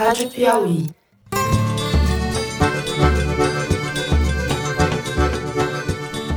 [0.00, 0.86] Rádio Piauí.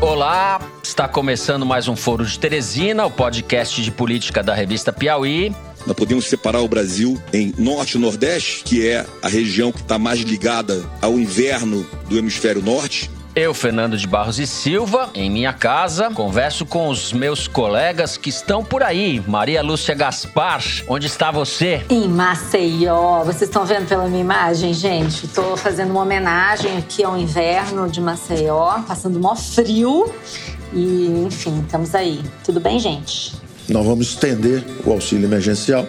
[0.02, 5.56] Olá, está começando mais um Foro de Teresina, o podcast de política da revista Piauí.
[5.88, 9.98] Nós podemos separar o Brasil em norte e nordeste, que é a região que está
[9.98, 15.52] mais ligada ao inverno do hemisfério norte, eu, Fernando de Barros e Silva, em minha
[15.52, 19.24] casa, converso com os meus colegas que estão por aí.
[19.28, 21.84] Maria Lúcia Gaspar, onde está você?
[21.90, 23.24] Em Maceió.
[23.24, 25.26] Vocês estão vendo pela minha imagem, gente?
[25.26, 30.14] Estou fazendo uma homenagem aqui ao inverno de Maceió, passando mó frio.
[30.72, 32.22] E, enfim, estamos aí.
[32.44, 33.34] Tudo bem, gente?
[33.68, 35.88] Nós vamos estender o auxílio emergencial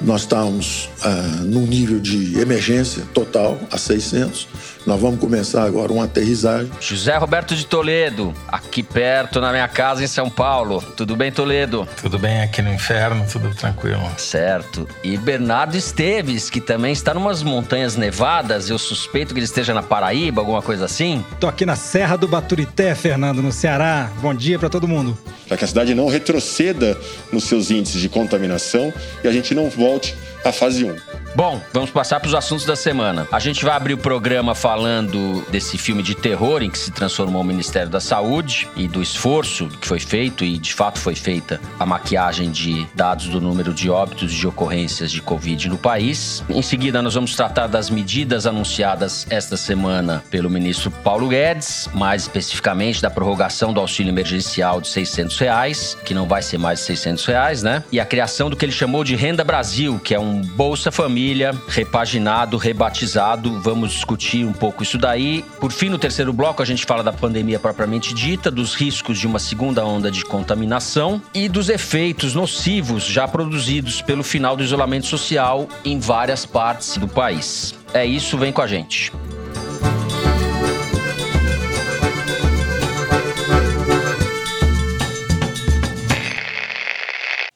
[0.00, 4.48] nós estamos ah, num nível de emergência total, a 600.
[4.86, 6.70] Nós vamos começar agora uma aterrissagem.
[6.80, 10.82] José Roberto de Toledo, aqui perto na minha casa em São Paulo.
[10.96, 11.86] Tudo bem, Toledo?
[12.00, 14.00] Tudo bem aqui no inferno, tudo tranquilo.
[14.16, 14.88] Certo.
[15.04, 18.70] E Bernardo Esteves, que também está numas montanhas nevadas.
[18.70, 21.24] Eu suspeito que ele esteja na Paraíba, alguma coisa assim.
[21.38, 24.10] Tô aqui na Serra do Baturité, Fernando, no Ceará.
[24.22, 25.16] Bom dia para todo mundo.
[25.46, 26.96] Para que a cidade não retroceda
[27.30, 30.14] nos seus índices de contaminação e a gente não volte Coach.
[30.44, 31.20] À fase 1.
[31.34, 33.26] Bom, vamos passar para os assuntos da semana.
[33.30, 37.42] A gente vai abrir o programa falando desse filme de terror em que se transformou
[37.42, 41.60] o Ministério da Saúde e do esforço que foi feito, e de fato foi feita
[41.78, 46.42] a maquiagem de dados do número de óbitos de ocorrências de Covid no país.
[46.48, 52.22] Em seguida, nós vamos tratar das medidas anunciadas esta semana pelo ministro Paulo Guedes, mais
[52.22, 56.86] especificamente da prorrogação do auxílio emergencial de 600 reais, que não vai ser mais de
[56.86, 57.84] 600 reais, né?
[57.92, 61.54] E a criação do que ele chamou de Renda Brasil, que é um Bolsa Família
[61.68, 63.60] repaginado, rebatizado.
[63.60, 65.44] Vamos discutir um pouco isso daí.
[65.58, 69.26] Por fim, no terceiro bloco, a gente fala da pandemia propriamente dita, dos riscos de
[69.26, 75.06] uma segunda onda de contaminação e dos efeitos nocivos já produzidos pelo final do isolamento
[75.06, 77.74] social em várias partes do país.
[77.92, 79.12] É isso, vem com a gente.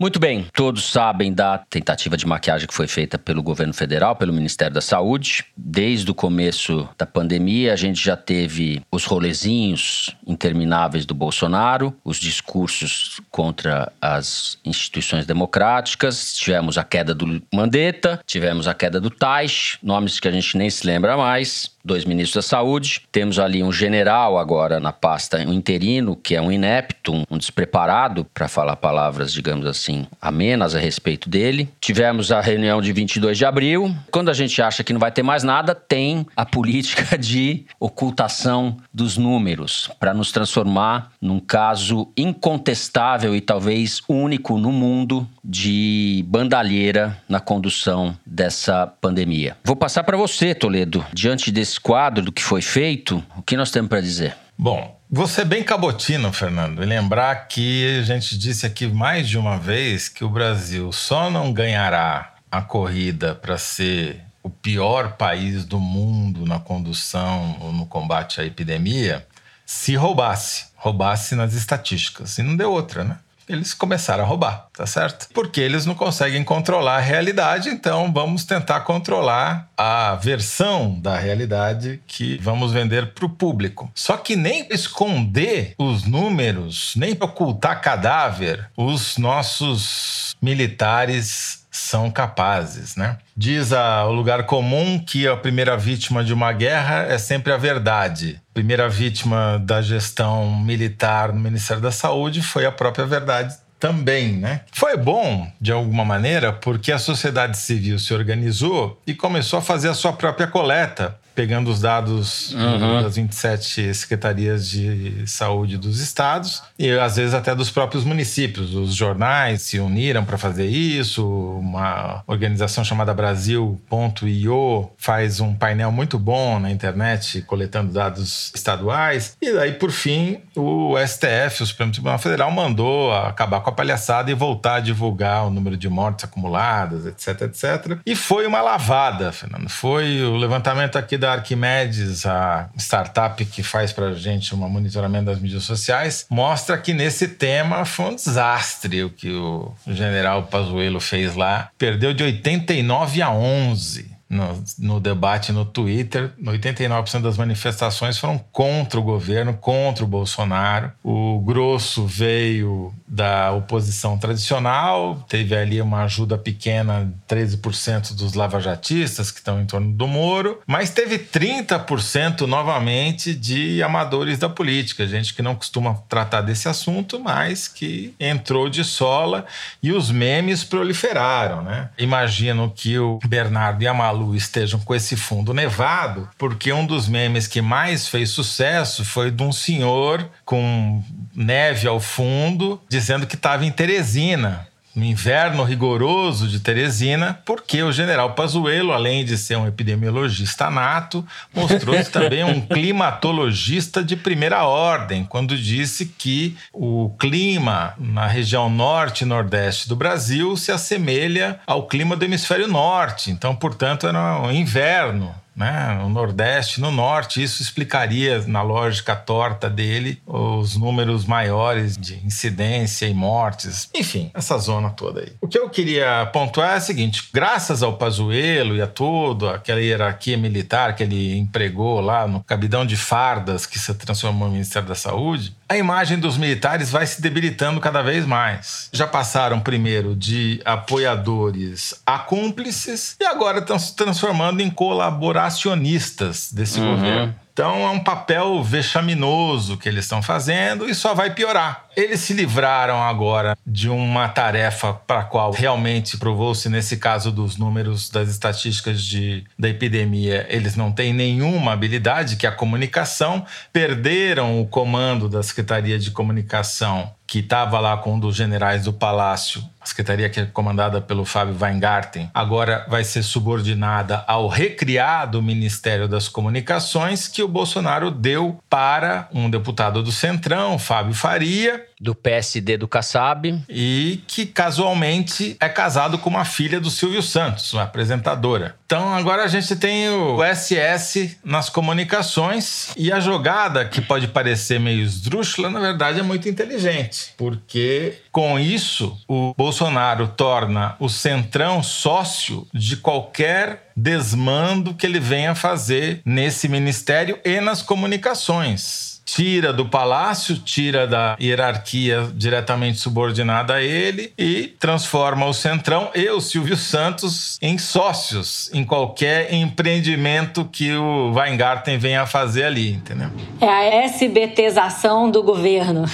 [0.04, 4.34] Muito bem, todos sabem da tentativa de maquiagem que foi feita pelo governo federal, pelo
[4.34, 5.47] Ministério da Saúde.
[5.56, 12.19] Desde o começo da pandemia, a gente já teve os rolezinhos intermináveis do Bolsonaro, os
[12.19, 19.78] discursos contra as instituições democráticas, tivemos a queda do Mandetta, tivemos a queda do Taish,
[19.82, 23.03] nomes que a gente nem se lembra mais dois ministros da saúde.
[23.12, 28.25] Temos ali um general agora na pasta, um interino, que é um inepto, um despreparado,
[28.33, 31.69] para falar palavras, digamos assim, amenas a respeito dele.
[31.81, 33.94] Tivemos a reunião de 22 de abril.
[34.11, 38.77] Quando a gente acha que não vai ter mais nada, tem a política de ocultação
[38.93, 47.19] dos números, para nos transformar num caso incontestável e talvez único no mundo de bandalheira
[47.28, 49.56] na condução dessa pandemia.
[49.62, 53.57] Vou passar para você, Toledo, diante desse esse quadro do que foi feito, o que
[53.57, 54.37] nós temos para dizer?
[54.57, 59.37] Bom, você é bem cabotino, Fernando, e lembrar que a gente disse aqui mais de
[59.37, 65.65] uma vez que o Brasil só não ganhará a corrida para ser o pior país
[65.65, 69.27] do mundo na condução ou no combate à epidemia
[69.67, 72.39] se roubasse, roubasse nas estatísticas.
[72.39, 73.19] E não deu outra, né?
[73.49, 75.28] Eles começaram a roubar, tá certo?
[75.32, 82.00] Porque eles não conseguem controlar a realidade, então vamos tentar controlar a versão da realidade
[82.06, 83.91] que vamos vender para o público.
[83.94, 93.19] Só que nem esconder os números, nem ocultar cadáver, os nossos militares são capazes, né?
[93.37, 97.57] Diz a, o lugar comum que a primeira vítima de uma guerra é sempre a
[97.57, 98.41] verdade.
[98.53, 104.35] A primeira vítima da gestão militar no Ministério da Saúde foi a própria verdade também,
[104.35, 104.61] né?
[104.73, 109.89] Foi bom, de alguma maneira, porque a sociedade civil se organizou e começou a fazer
[109.89, 113.03] a sua própria coleta pegando os dados uhum.
[113.03, 118.75] das 27 secretarias de saúde dos estados e às vezes até dos próprios municípios.
[118.75, 121.27] Os jornais se uniram para fazer isso.
[121.59, 129.37] Uma organização chamada Brasil.io faz um painel muito bom na internet coletando dados estaduais.
[129.41, 134.31] E daí, por fim, o STF, o Supremo Tribunal Federal, mandou acabar com a palhaçada
[134.31, 137.99] e voltar a divulgar o número de mortes acumuladas, etc, etc.
[138.06, 139.69] E foi uma lavada, Fernando.
[139.69, 145.25] Foi o levantamento aqui da Arquimedes, a startup que faz para a gente um monitoramento
[145.26, 151.00] das mídias sociais, mostra que nesse tema foi um desastre o que o general Pazuello
[151.00, 151.71] fez lá.
[151.79, 158.99] Perdeu de 89 a 11 no, no debate no Twitter, 89% das manifestações foram contra
[158.99, 160.93] o governo, contra o Bolsonaro.
[161.03, 169.38] O grosso veio da oposição tradicional, teve ali uma ajuda pequena, 13% dos lavajatistas que
[169.38, 175.43] estão em torno do Moro, mas teve 30% novamente de amadores da política, gente que
[175.43, 179.47] não costuma tratar desse assunto, mas que entrou de sola
[179.82, 181.91] e os memes proliferaram, né?
[181.99, 187.08] Imagino que o Bernardo e a Malu estejam com esse fundo nevado, porque um dos
[187.08, 191.02] memes que mais fez sucesso foi de um senhor com
[191.34, 197.93] neve ao fundo, dizendo que estava em Teresina no inverno rigoroso de Teresina, porque o
[197.93, 205.25] general Pazuello, além de ser um epidemiologista nato, mostrou-se também um climatologista de primeira ordem,
[205.25, 211.87] quando disse que o clima na região norte e nordeste do Brasil se assemelha ao
[211.87, 213.31] clima do hemisfério norte.
[213.31, 217.43] Então, portanto, era um inverno né, no Nordeste, no Norte.
[217.43, 223.89] Isso explicaria, na lógica torta dele, os números maiores de incidência e mortes.
[223.95, 225.33] Enfim, essa zona toda aí.
[225.41, 229.81] O que eu queria pontuar é o seguinte: graças ao Pazuello e a tudo, aquela
[229.81, 234.89] hierarquia militar que ele empregou lá no cabidão de fardas que se transformou no Ministério
[234.89, 238.88] da Saúde, a imagem dos militares vai se debilitando cada vez mais.
[238.93, 246.81] Já passaram primeiro de apoiadores a cúmplices e agora estão se transformando em colaboracionistas desse
[246.81, 246.94] uhum.
[246.94, 247.35] governo.
[247.53, 251.83] Então é um papel vexaminoso que eles estão fazendo e só vai piorar.
[251.96, 257.56] Eles se livraram agora de uma tarefa para a qual realmente provou-se, nesse caso dos
[257.56, 263.44] números das estatísticas de, da epidemia, eles não têm nenhuma habilidade, que é a comunicação.
[263.73, 268.93] Perderam o comando da Secretaria de Comunicação que estava lá com um dos generais do
[268.93, 275.43] Palácio, a secretaria que é comandada pelo Fábio Weingarten, agora vai ser subordinada ao recriado
[275.43, 282.15] Ministério das Comunicações que o Bolsonaro deu para um deputado do Centrão, Fábio Faria, do
[282.15, 283.62] PSD do Kassab.
[283.69, 288.77] E que casualmente é casado com uma filha do Silvio Santos, uma apresentadora.
[288.85, 294.79] Então agora a gente tem o SS nas comunicações e a jogada, que pode parecer
[294.79, 301.83] meio esdrúxula, na verdade é muito inteligente, porque com isso o Bolsonaro torna o Centrão
[301.83, 309.87] sócio de qualquer desmando que ele venha fazer nesse ministério e nas comunicações tira do
[309.87, 316.76] palácio, tira da hierarquia diretamente subordinada a ele e transforma o Centrão e o Silvio
[316.76, 323.29] Santos em sócios em qualquer empreendimento que o Weingarten venha a fazer ali, entendeu?
[323.61, 326.05] É a SBTização do governo.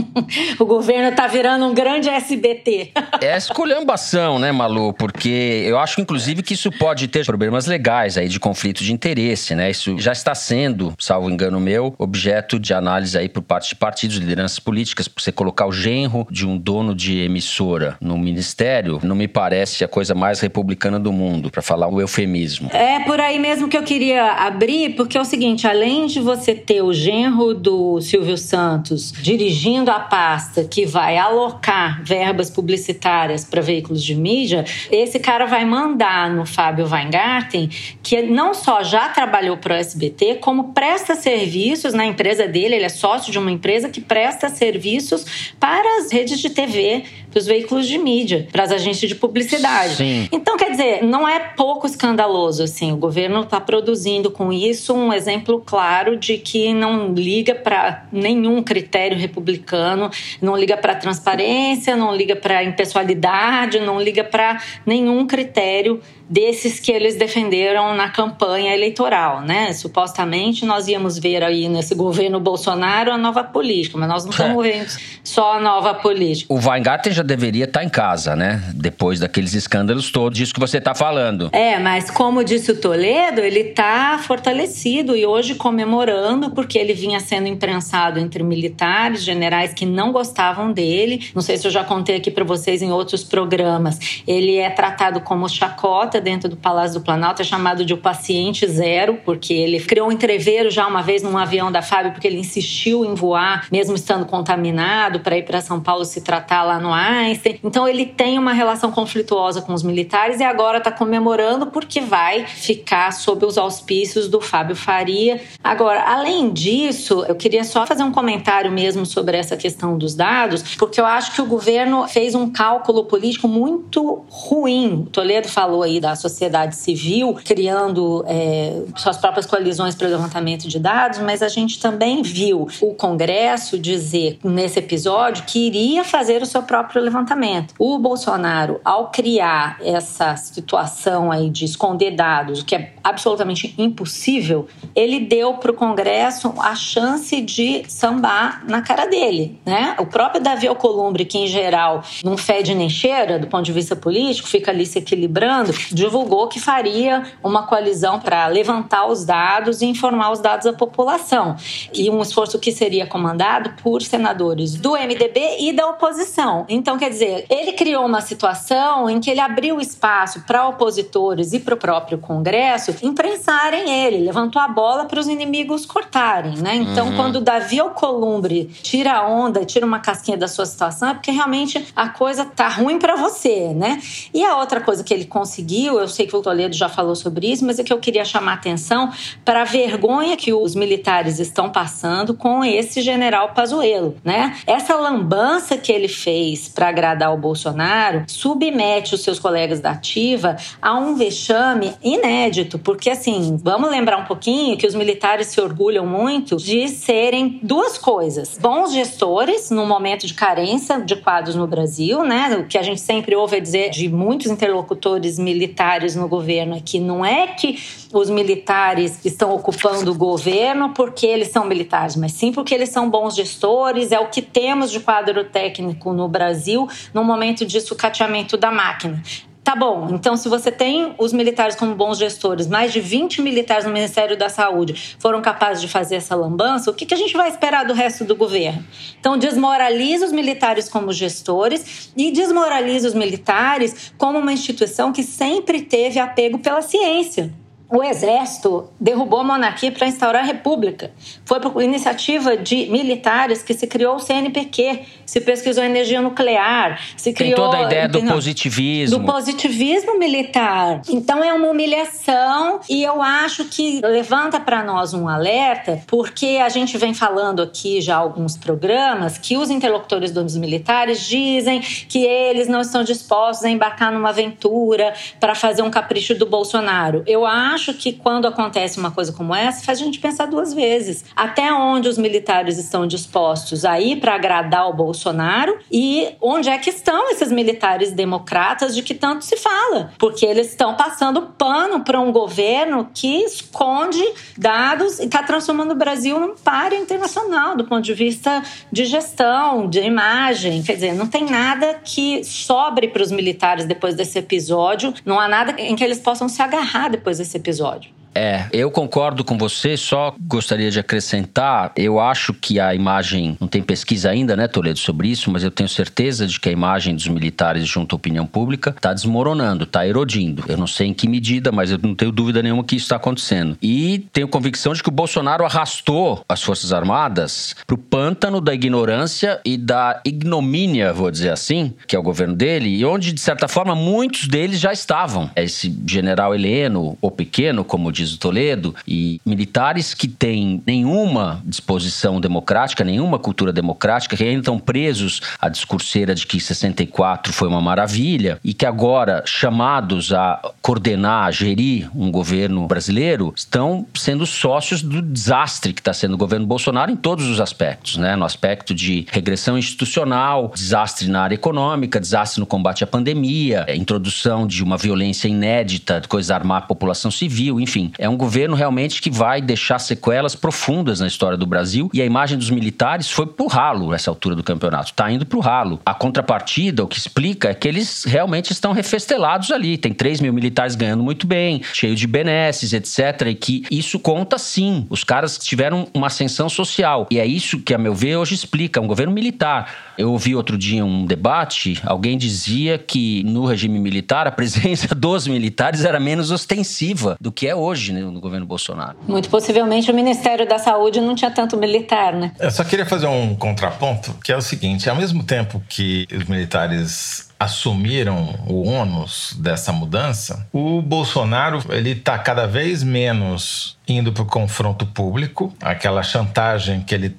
[0.58, 2.92] o governo está virando um grande SBT.
[3.20, 4.92] é esculhambação, né, Malu?
[4.92, 9.54] Porque eu acho, inclusive, que isso pode ter problemas legais aí de conflito de interesse,
[9.54, 9.70] né?
[9.70, 14.16] Isso já está sendo, salvo engano meu, objeto de análise aí por parte de partidos,
[14.16, 19.28] lideranças políticas, você colocar o genro de um dono de emissora no ministério, não me
[19.28, 22.70] parece a coisa mais republicana do mundo, para falar o eufemismo.
[22.72, 26.54] É por aí mesmo que eu queria abrir, porque é o seguinte, além de você
[26.54, 33.60] ter o genro do Silvio Santos dirigindo a pasta que vai alocar verbas publicitárias para
[33.60, 37.68] veículos de mídia, esse cara vai mandar no Fábio Weingarten,
[38.02, 42.76] que não só já trabalhou para o SBT, como presta serviços na empresa empresa dele,
[42.76, 47.38] ele é sócio de uma empresa que presta serviços para as redes de TV, para
[47.38, 49.96] os veículos de mídia, para as agências de publicidade.
[49.96, 50.28] Sim.
[50.32, 52.92] Então, quer dizer, não é pouco escandaloso assim.
[52.92, 58.62] O governo está produzindo com isso um exemplo claro de que não liga para nenhum
[58.62, 60.10] critério republicano,
[60.40, 66.92] não liga para transparência, não liga para impessoalidade, não liga para nenhum critério desses que
[66.92, 69.72] eles defenderam na campanha eleitoral, né?
[69.72, 74.64] Supostamente nós íamos ver aí nesse governo Bolsonaro a nova política, mas nós não estamos
[74.64, 74.70] é.
[74.70, 74.90] vendo
[75.24, 76.54] só a nova política.
[76.54, 78.62] O Weingarten já deveria estar em casa, né?
[78.74, 81.50] Depois daqueles escândalos todos, disso que você está falando.
[81.52, 87.20] É, mas como disse o Toledo, ele está fortalecido e hoje comemorando porque ele vinha
[87.20, 91.30] sendo imprensado entre militares, generais que não gostavam dele.
[91.34, 94.22] Não sei se eu já contei aqui para vocês em outros programas.
[94.26, 98.66] Ele é tratado como chacota dentro do Palácio do Planalto, é chamado de o paciente
[98.66, 102.38] zero, porque ele criou um entreveiro já uma vez num avião da FAB, porque ele
[102.38, 106.92] insistiu em voar, mesmo estando contaminado, para ir para São Paulo se tratar lá no
[106.92, 107.09] ar.
[107.10, 107.58] Einstein.
[107.64, 112.46] Então ele tem uma relação conflituosa com os militares e agora está comemorando porque vai
[112.46, 115.40] ficar sob os auspícios do Fábio Faria.
[115.62, 120.62] Agora, além disso, eu queria só fazer um comentário mesmo sobre essa questão dos dados,
[120.76, 125.04] porque eu acho que o governo fez um cálculo político muito ruim.
[125.06, 130.78] O Toledo falou aí da sociedade civil criando é, suas próprias coalizões para levantamento de
[130.78, 136.46] dados, mas a gente também viu o Congresso dizer nesse episódio que iria fazer o
[136.46, 137.74] seu próprio levantamento.
[137.78, 144.66] O Bolsonaro, ao criar essa situação aí de esconder dados, o que é absolutamente impossível,
[144.94, 149.96] ele deu para o Congresso a chance de sambar na cara dele, né?
[149.98, 153.96] O próprio Davi Alcolumbre, que em geral não fede nem cheira do ponto de vista
[153.96, 159.86] político, fica ali se equilibrando, divulgou que faria uma coalizão para levantar os dados e
[159.86, 161.56] informar os dados à população.
[161.92, 166.64] E um esforço que seria comandado por senadores do MDB e da oposição.
[166.68, 171.60] Então, quer dizer, ele criou uma situação em que ele abriu espaço para opositores e
[171.60, 176.76] para o próprio Congresso imprensarem ele, levantou a bola para os inimigos cortarem, né?
[176.76, 177.16] Então, uhum.
[177.16, 181.86] quando Davi Alcolumbre tira a onda, tira uma casquinha da sua situação, é porque realmente
[181.94, 184.00] a coisa tá ruim para você, né?
[184.32, 187.50] E a outra coisa que ele conseguiu, eu sei que o Toledo já falou sobre
[187.50, 189.10] isso, mas é que eu queria chamar atenção
[189.44, 194.56] para a vergonha que os militares estão passando com esse general Pazuello, né?
[194.66, 200.56] Essa lambança que ele fez para agradar o Bolsonaro submete os seus colegas da ativa
[200.80, 206.06] a um vexame inédito, porque assim, vamos lembrar um pouquinho que os militares se orgulham
[206.06, 212.24] muito de serem duas coisas: bons gestores no momento de carência de quadros no Brasil,
[212.24, 212.56] né?
[212.56, 216.98] O que a gente sempre ouve dizer de muitos interlocutores militares no governo é que
[216.98, 217.78] não é que
[218.10, 223.10] os militares estão ocupando o governo porque eles são militares, mas sim porque eles são
[223.10, 226.69] bons gestores, é o que temos de quadro técnico no Brasil
[227.12, 229.22] no momento de sucateamento da máquina.
[229.62, 233.84] Tá bom, então se você tem os militares como bons gestores, mais de 20 militares
[233.84, 237.36] no Ministério da Saúde foram capazes de fazer essa lambança, o que, que a gente
[237.36, 238.84] vai esperar do resto do governo?
[239.20, 245.82] Então desmoraliza os militares como gestores e desmoraliza os militares como uma instituição que sempre
[245.82, 247.52] teve apego pela ciência
[247.90, 251.10] o exército derrubou a monarquia para instaurar a república.
[251.44, 257.32] Foi por iniciativa de militares que se criou o CNPq, se pesquisou energia nuclear, se
[257.32, 257.56] criou...
[257.56, 259.18] Tem toda a ideia do positivismo.
[259.18, 261.02] Do positivismo militar.
[261.08, 266.68] Então é uma humilhação e eu acho que levanta para nós um alerta, porque a
[266.68, 272.68] gente vem falando aqui já alguns programas que os interlocutores dos militares dizem que eles
[272.68, 277.24] não estão dispostos a embarcar numa aventura para fazer um capricho do Bolsonaro.
[277.26, 280.74] Eu acho acho que quando acontece uma coisa como essa, faz a gente pensar duas
[280.74, 281.24] vezes.
[281.34, 286.76] Até onde os militares estão dispostos a ir para agradar o Bolsonaro e onde é
[286.76, 290.12] que estão esses militares democratas de que tanto se fala?
[290.18, 294.22] Porque eles estão passando pano para um governo que esconde
[294.56, 299.88] dados e está transformando o Brasil num páreo internacional do ponto de vista de gestão,
[299.88, 300.82] de imagem.
[300.82, 305.48] Quer dizer, não tem nada que sobre para os militares depois desse episódio, não há
[305.48, 308.19] nada em que eles possam se agarrar depois desse episódio episódio.
[308.34, 313.68] É, eu concordo com você, só gostaria de acrescentar, eu acho que a imagem, não
[313.68, 317.14] tem pesquisa ainda, né, Toledo, sobre isso, mas eu tenho certeza de que a imagem
[317.14, 320.64] dos militares junto à opinião pública está desmoronando, está erodindo.
[320.68, 323.16] Eu não sei em que medida, mas eu não tenho dúvida nenhuma que isso está
[323.16, 323.76] acontecendo.
[323.82, 328.74] E tenho convicção de que o Bolsonaro arrastou as Forças Armadas para o pântano da
[328.74, 333.40] ignorância e da ignomínia, vou dizer assim, que é o governo dele, e onde, de
[333.40, 335.50] certa forma, muitos deles já estavam.
[335.56, 342.40] Esse general Heleno, ou pequeno, como diz o Toledo, e militares que têm nenhuma disposição
[342.40, 347.80] democrática, nenhuma cultura democrática, que ainda estão presos à discurseira de que 64 foi uma
[347.80, 355.02] maravilha e que agora, chamados a coordenar, a gerir um governo brasileiro, estão sendo sócios
[355.02, 358.36] do desastre que está sendo o governo Bolsonaro em todos os aspectos, né?
[358.36, 364.66] No aspecto de regressão institucional, desastre na área econômica, desastre no combate à pandemia, introdução
[364.66, 369.30] de uma violência inédita, coisa armar a população civil, enfim é um governo realmente que
[369.30, 373.66] vai deixar sequelas profundas na história do Brasil e a imagem dos militares foi pro
[373.66, 376.00] ralo nessa altura do campeonato, tá indo pro ralo.
[376.04, 379.96] A contrapartida, o que explica é que eles realmente estão refestelados ali.
[379.96, 383.48] Tem 3 mil militares ganhando muito bem, cheio de benesses, etc.
[383.48, 385.06] E que isso conta sim.
[385.10, 387.26] Os caras tiveram uma ascensão social.
[387.30, 389.00] E é isso que, a meu ver, hoje explica.
[389.00, 389.92] Um governo militar.
[390.18, 395.46] Eu ouvi outro dia um debate, alguém dizia que no regime militar a presença dos
[395.46, 399.16] militares era menos ostensiva do que é hoje longe né, no governo Bolsonaro.
[399.28, 402.52] Muito possivelmente o Ministério da Saúde não tinha tanto militar, né?
[402.58, 406.44] Eu só queria fazer um contraponto, que é o seguinte: ao mesmo tempo que os
[406.44, 414.42] militares assumiram o ônus dessa mudança, o Bolsonaro ele está cada vez menos indo para
[414.42, 417.36] o confronto público, aquela chantagem que ele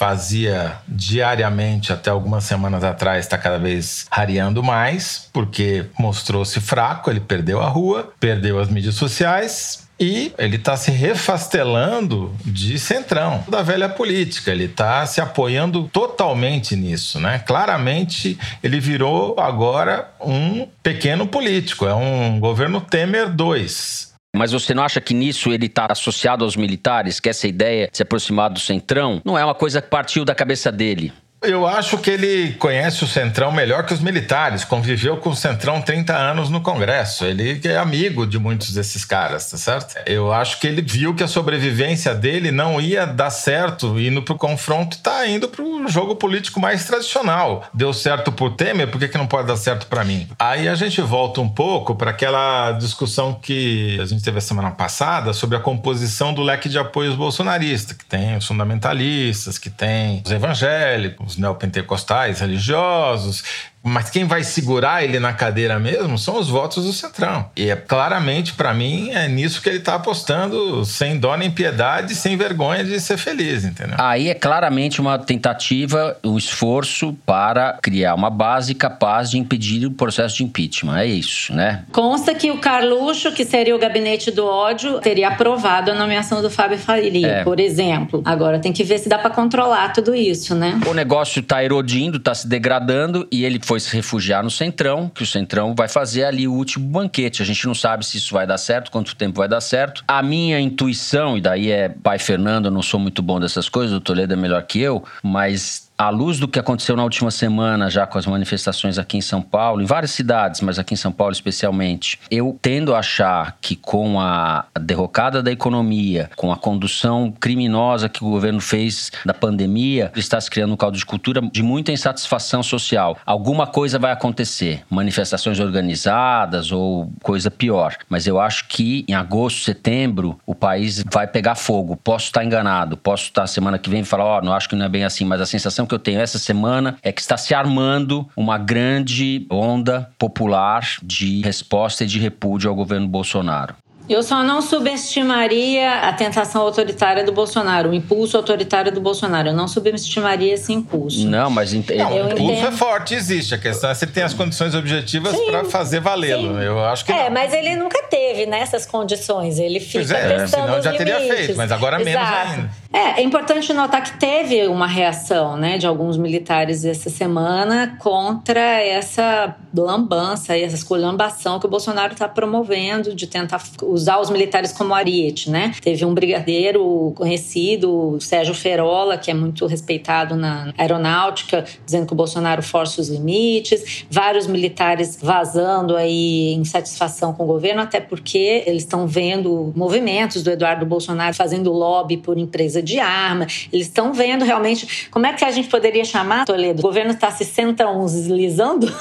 [0.00, 7.20] fazia diariamente até algumas semanas atrás está cada vez rareando mais, porque mostrou-se fraco, ele
[7.20, 13.60] perdeu a rua, perdeu as mídias sociais, e ele está se refastelando de centrão da
[13.60, 14.50] velha política.
[14.50, 17.38] Ele está se apoiando totalmente nisso, né?
[17.40, 21.86] Claramente ele virou agora um pequeno político.
[21.86, 24.10] É um governo Temer 2.
[24.34, 27.96] Mas você não acha que nisso ele está associado aos militares, que essa ideia de
[27.96, 31.12] se aproximar do centrão não é uma coisa que partiu da cabeça dele?
[31.42, 34.62] Eu acho que ele conhece o Centrão melhor que os militares.
[34.62, 37.24] Conviveu com o Centrão 30 anos no Congresso.
[37.24, 39.96] Ele é amigo de muitos desses caras, tá certo?
[40.04, 44.36] Eu acho que ele viu que a sobrevivência dele não ia dar certo indo pro
[44.36, 47.66] confronto tá indo pro jogo político mais tradicional.
[47.72, 50.28] Deu certo pro Temer, por que, que não pode dar certo para mim?
[50.38, 54.72] Aí a gente volta um pouco para aquela discussão que a gente teve a semana
[54.72, 60.22] passada sobre a composição do leque de apoios bolsonarista, que tem os fundamentalistas, que tem
[60.24, 63.42] os evangélicos os neopentecostais religiosos,
[63.82, 67.50] mas quem vai segurar ele na cadeira mesmo são os votos do Centrão.
[67.56, 72.14] E é claramente, para mim, é nisso que ele está apostando, sem dó nem piedade,
[72.14, 73.96] sem vergonha de ser feliz, entendeu?
[73.98, 79.90] Aí é claramente uma tentativa, um esforço para criar uma base capaz de impedir o
[79.90, 80.98] processo de impeachment.
[80.98, 81.84] É isso, né?
[81.92, 86.50] Consta que o Carluxo, que seria o gabinete do ódio, teria aprovado a nomeação do
[86.50, 87.44] Fábio Faria, é.
[87.44, 88.22] por exemplo.
[88.24, 90.78] Agora tem que ver se dá para controlar tudo isso, né?
[90.86, 95.22] O negócio está erodindo, está se degradando e ele foi se refugiar no Centrão, que
[95.22, 97.40] o Centrão vai fazer ali o último banquete.
[97.40, 100.02] A gente não sabe se isso vai dar certo, quanto tempo vai dar certo.
[100.08, 103.96] A minha intuição, e daí é pai Fernando, eu não sou muito bom dessas coisas,
[103.96, 107.90] o Toledo é melhor que eu, mas à luz do que aconteceu na última semana,
[107.90, 111.12] já com as manifestações aqui em São Paulo, em várias cidades, mas aqui em São
[111.12, 117.30] Paulo especialmente, eu tendo a achar que com a derrocada da economia, com a condução
[117.38, 121.62] criminosa que o governo fez da pandemia, está se criando um caldo de cultura de
[121.62, 123.18] muita insatisfação social.
[123.26, 127.94] Alguma coisa vai acontecer, manifestações organizadas ou coisa pior.
[128.08, 131.94] Mas eu acho que em agosto, setembro, o país vai pegar fogo.
[131.94, 134.74] Posso estar enganado, posso estar semana que vem e falar, ó, oh, não acho que
[134.74, 137.36] não é bem assim, mas a sensação que eu tenho essa semana é que está
[137.36, 143.74] se armando uma grande onda popular de resposta e de repúdio ao governo Bolsonaro.
[144.08, 149.48] Eu só não subestimaria a tentação autoritária do Bolsonaro, o impulso autoritário do Bolsonaro.
[149.48, 151.26] Eu não subestimaria esse impulso.
[151.28, 151.88] Não, mas ent...
[151.90, 152.68] não, o impulso entendo.
[152.68, 153.54] é forte, existe.
[153.54, 156.58] A questão é se ele tem as condições objetivas para fazer valê-lo.
[156.60, 157.34] Eu acho que É, não.
[157.34, 159.58] mas ele nunca teve nessas condições.
[159.58, 161.14] Ele fica pois é, testando senão os já limites.
[161.16, 162.18] teria feito, mas agora Exato.
[162.18, 162.70] menos ainda.
[162.92, 168.60] É, é importante notar que teve uma reação, né, de alguns militares essa semana contra
[168.60, 173.60] essa lambança e essa esculhambação que o Bolsonaro está promovendo de tentar
[174.00, 175.72] usar os militares como ariete, né?
[175.80, 182.16] Teve um brigadeiro conhecido, Sérgio Ferola, que é muito respeitado na aeronáutica, dizendo que o
[182.16, 188.64] Bolsonaro força os limites, vários militares vazando aí em satisfação com o governo, até porque
[188.66, 194.12] eles estão vendo movimentos do Eduardo Bolsonaro fazendo lobby por empresa de arma, eles estão
[194.12, 196.78] vendo realmente como é que a gente poderia chamar, Toledo?
[196.78, 198.90] O governo está se centralizando?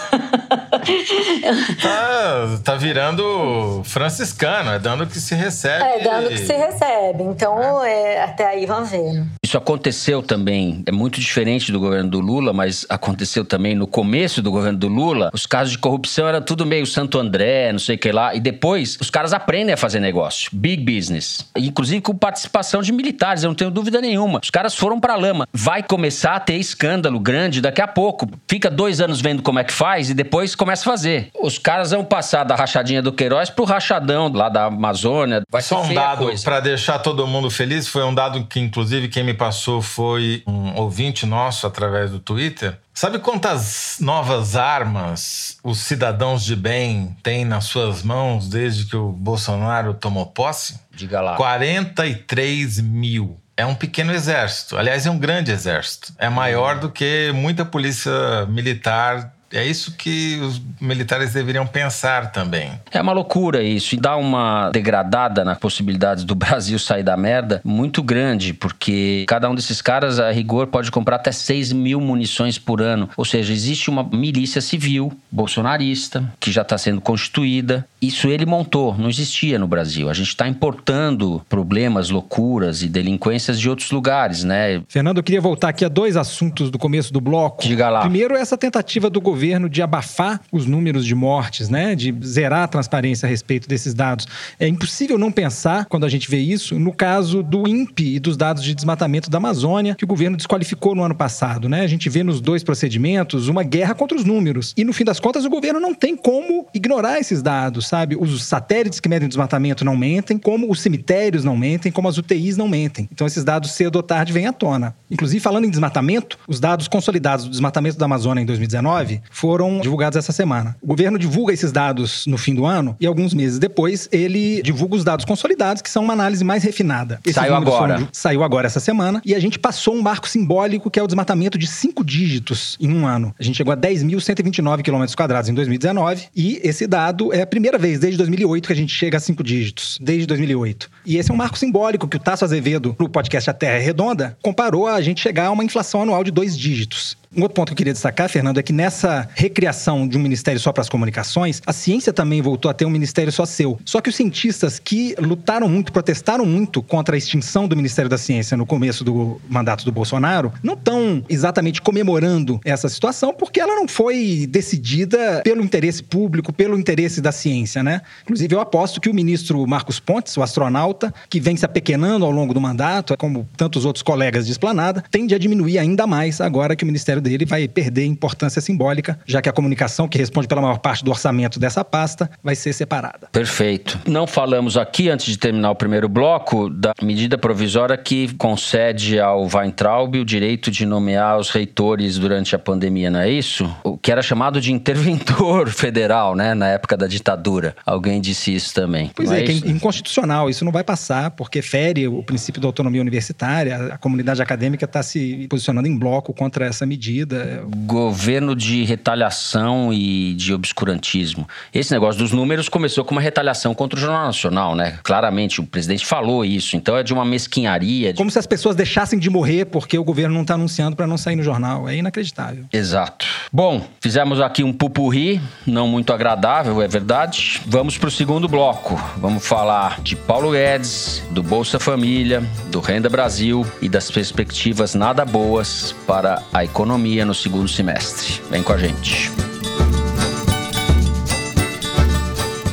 [1.81, 5.83] tá, tá virando franciscano, é dando que se recebe.
[5.83, 7.23] É, dando que se recebe.
[7.23, 9.25] Então, é, até aí vamos ver.
[9.49, 14.43] Isso aconteceu também, é muito diferente do governo do Lula, mas aconteceu também no começo
[14.43, 15.31] do governo do Lula.
[15.33, 18.35] Os casos de corrupção era tudo meio Santo André, não sei o que lá.
[18.35, 20.51] E depois, os caras aprendem a fazer negócio.
[20.53, 21.49] Big business.
[21.57, 24.39] Inclusive com participação de militares, eu não tenho dúvida nenhuma.
[24.43, 25.47] Os caras foram pra lama.
[25.51, 28.29] Vai começar a ter escândalo grande daqui a pouco.
[28.47, 31.31] Fica dois anos vendo como é que faz e depois começa a fazer.
[31.41, 35.41] Os caras vão passar da rachadinha do Queiroz pro rachadão lá da Amazônia.
[35.49, 37.87] Vai Só um dado para deixar todo mundo feliz.
[37.87, 42.77] Foi um dado que, inclusive, quem me passou foi um ouvinte nosso através do Twitter.
[42.93, 49.11] Sabe quantas novas armas os cidadãos de bem têm nas suas mãos desde que o
[49.13, 50.77] Bolsonaro tomou posse?
[50.91, 51.37] Diga lá.
[51.37, 53.39] 43 mil.
[53.55, 54.77] É um pequeno exército.
[54.77, 56.13] Aliás, é um grande exército.
[56.17, 62.71] É maior do que muita polícia militar É isso que os militares deveriam pensar também.
[62.91, 67.61] É uma loucura isso, e dá uma degradada na possibilidade do Brasil sair da merda
[67.63, 72.57] muito grande, porque cada um desses caras, a rigor, pode comprar até 6 mil munições
[72.57, 73.09] por ano.
[73.17, 77.85] Ou seja, existe uma milícia civil bolsonarista que já está sendo constituída.
[78.01, 80.09] Isso ele montou, não existia no Brasil.
[80.09, 84.81] A gente está importando problemas, loucuras e delinquências de outros lugares, né?
[84.87, 87.63] Fernando, eu queria voltar aqui a dois assuntos do começo do bloco.
[87.63, 88.01] Diga lá.
[88.01, 89.38] Primeiro, essa tentativa do governo
[89.69, 91.95] de abafar os números de mortes, né?
[91.95, 94.27] De zerar a transparência a respeito desses dados.
[94.59, 98.37] É impossível não pensar, quando a gente vê isso, no caso do INPE e dos
[98.37, 101.81] dados de desmatamento da Amazônia, que o governo desqualificou no ano passado, né?
[101.81, 104.73] A gente vê nos dois procedimentos uma guerra contra os números.
[104.77, 108.15] E no fim das contas, o governo não tem como ignorar esses dados, sabe?
[108.15, 112.17] Os satélites que medem o desmatamento não mentem, como os cemitérios não mentem, como as
[112.17, 113.07] UTIs não mentem.
[113.11, 114.95] Então esses dados cedo ou tarde vêm à tona.
[115.09, 120.17] Inclusive, falando em desmatamento, os dados consolidados do desmatamento da Amazônia em 2019 foram divulgados
[120.17, 120.75] essa semana.
[120.81, 124.95] O governo divulga esses dados no fim do ano e alguns meses depois ele divulga
[124.95, 127.19] os dados consolidados, que são uma análise mais refinada.
[127.23, 127.97] Esses saiu agora.
[127.97, 131.07] São, saiu agora essa semana e a gente passou um marco simbólico que é o
[131.07, 133.33] desmatamento de cinco dígitos em um ano.
[133.39, 137.77] A gente chegou a 10.129 quilômetros quadrados em 2019 e esse dado é a primeira
[137.77, 140.89] vez desde 2008 que a gente chega a cinco dígitos, desde 2008.
[141.05, 143.79] E esse é um marco simbólico que o Tasso Azevedo, no podcast A Terra é
[143.79, 147.17] Redonda, comparou a gente chegar a uma inflação anual de dois dígitos.
[147.35, 150.59] Um outro ponto que eu queria destacar, Fernando, é que nessa recriação de um ministério
[150.59, 153.79] só para as comunicações, a ciência também voltou a ter um ministério só seu.
[153.85, 158.17] Só que os cientistas que lutaram muito, protestaram muito contra a extinção do Ministério da
[158.17, 163.75] Ciência no começo do mandato do Bolsonaro, não estão exatamente comemorando essa situação, porque ela
[163.75, 168.01] não foi decidida pelo interesse público, pelo interesse da ciência, né?
[168.23, 172.31] Inclusive, eu aposto que o ministro Marcos Pontes, o astronauta, que vem se apequenando ao
[172.31, 176.75] longo do mandato, como tantos outros colegas de esplanada, tende a diminuir ainda mais agora
[176.75, 180.47] que o Ministério ministério dele vai perder importância simbólica, já que a comunicação, que responde
[180.47, 183.27] pela maior parte do orçamento dessa pasta, vai ser separada.
[183.31, 183.99] Perfeito.
[184.07, 189.47] Não falamos aqui, antes de terminar o primeiro bloco, da medida provisória que concede ao
[189.47, 193.69] Weintraub o direito de nomear os reitores durante a pandemia, não é isso?
[193.83, 197.75] O que era chamado de interventor federal, né, na época da ditadura.
[197.85, 199.11] Alguém disse isso também.
[199.15, 200.49] Pois é, é, que é inconstitucional.
[200.49, 203.93] Isso não vai passar, porque fere o princípio da autonomia universitária.
[203.93, 207.63] A comunidade acadêmica está se posicionando em bloco contra essa medida medida.
[207.85, 211.47] Governo de retaliação e de obscurantismo.
[211.73, 214.99] Esse negócio dos números começou com uma retaliação contra o Jornal Nacional, né?
[215.03, 216.75] Claramente, o presidente falou isso.
[216.75, 218.13] Então é de uma mesquinharia.
[218.13, 218.17] De...
[218.17, 221.17] Como se as pessoas deixassem de morrer porque o governo não está anunciando para não
[221.17, 221.89] sair no jornal.
[221.89, 222.65] É inacreditável.
[222.71, 223.25] Exato.
[223.51, 227.61] Bom, fizemos aqui um pupurri, não muito agradável, é verdade.
[227.65, 228.99] Vamos para o segundo bloco.
[229.17, 235.25] Vamos falar de Paulo Guedes, do Bolsa Família, do Renda Brasil e das perspectivas nada
[235.25, 238.41] boas para a economia economia no segundo semestre.
[238.49, 239.48] Vem com a gente.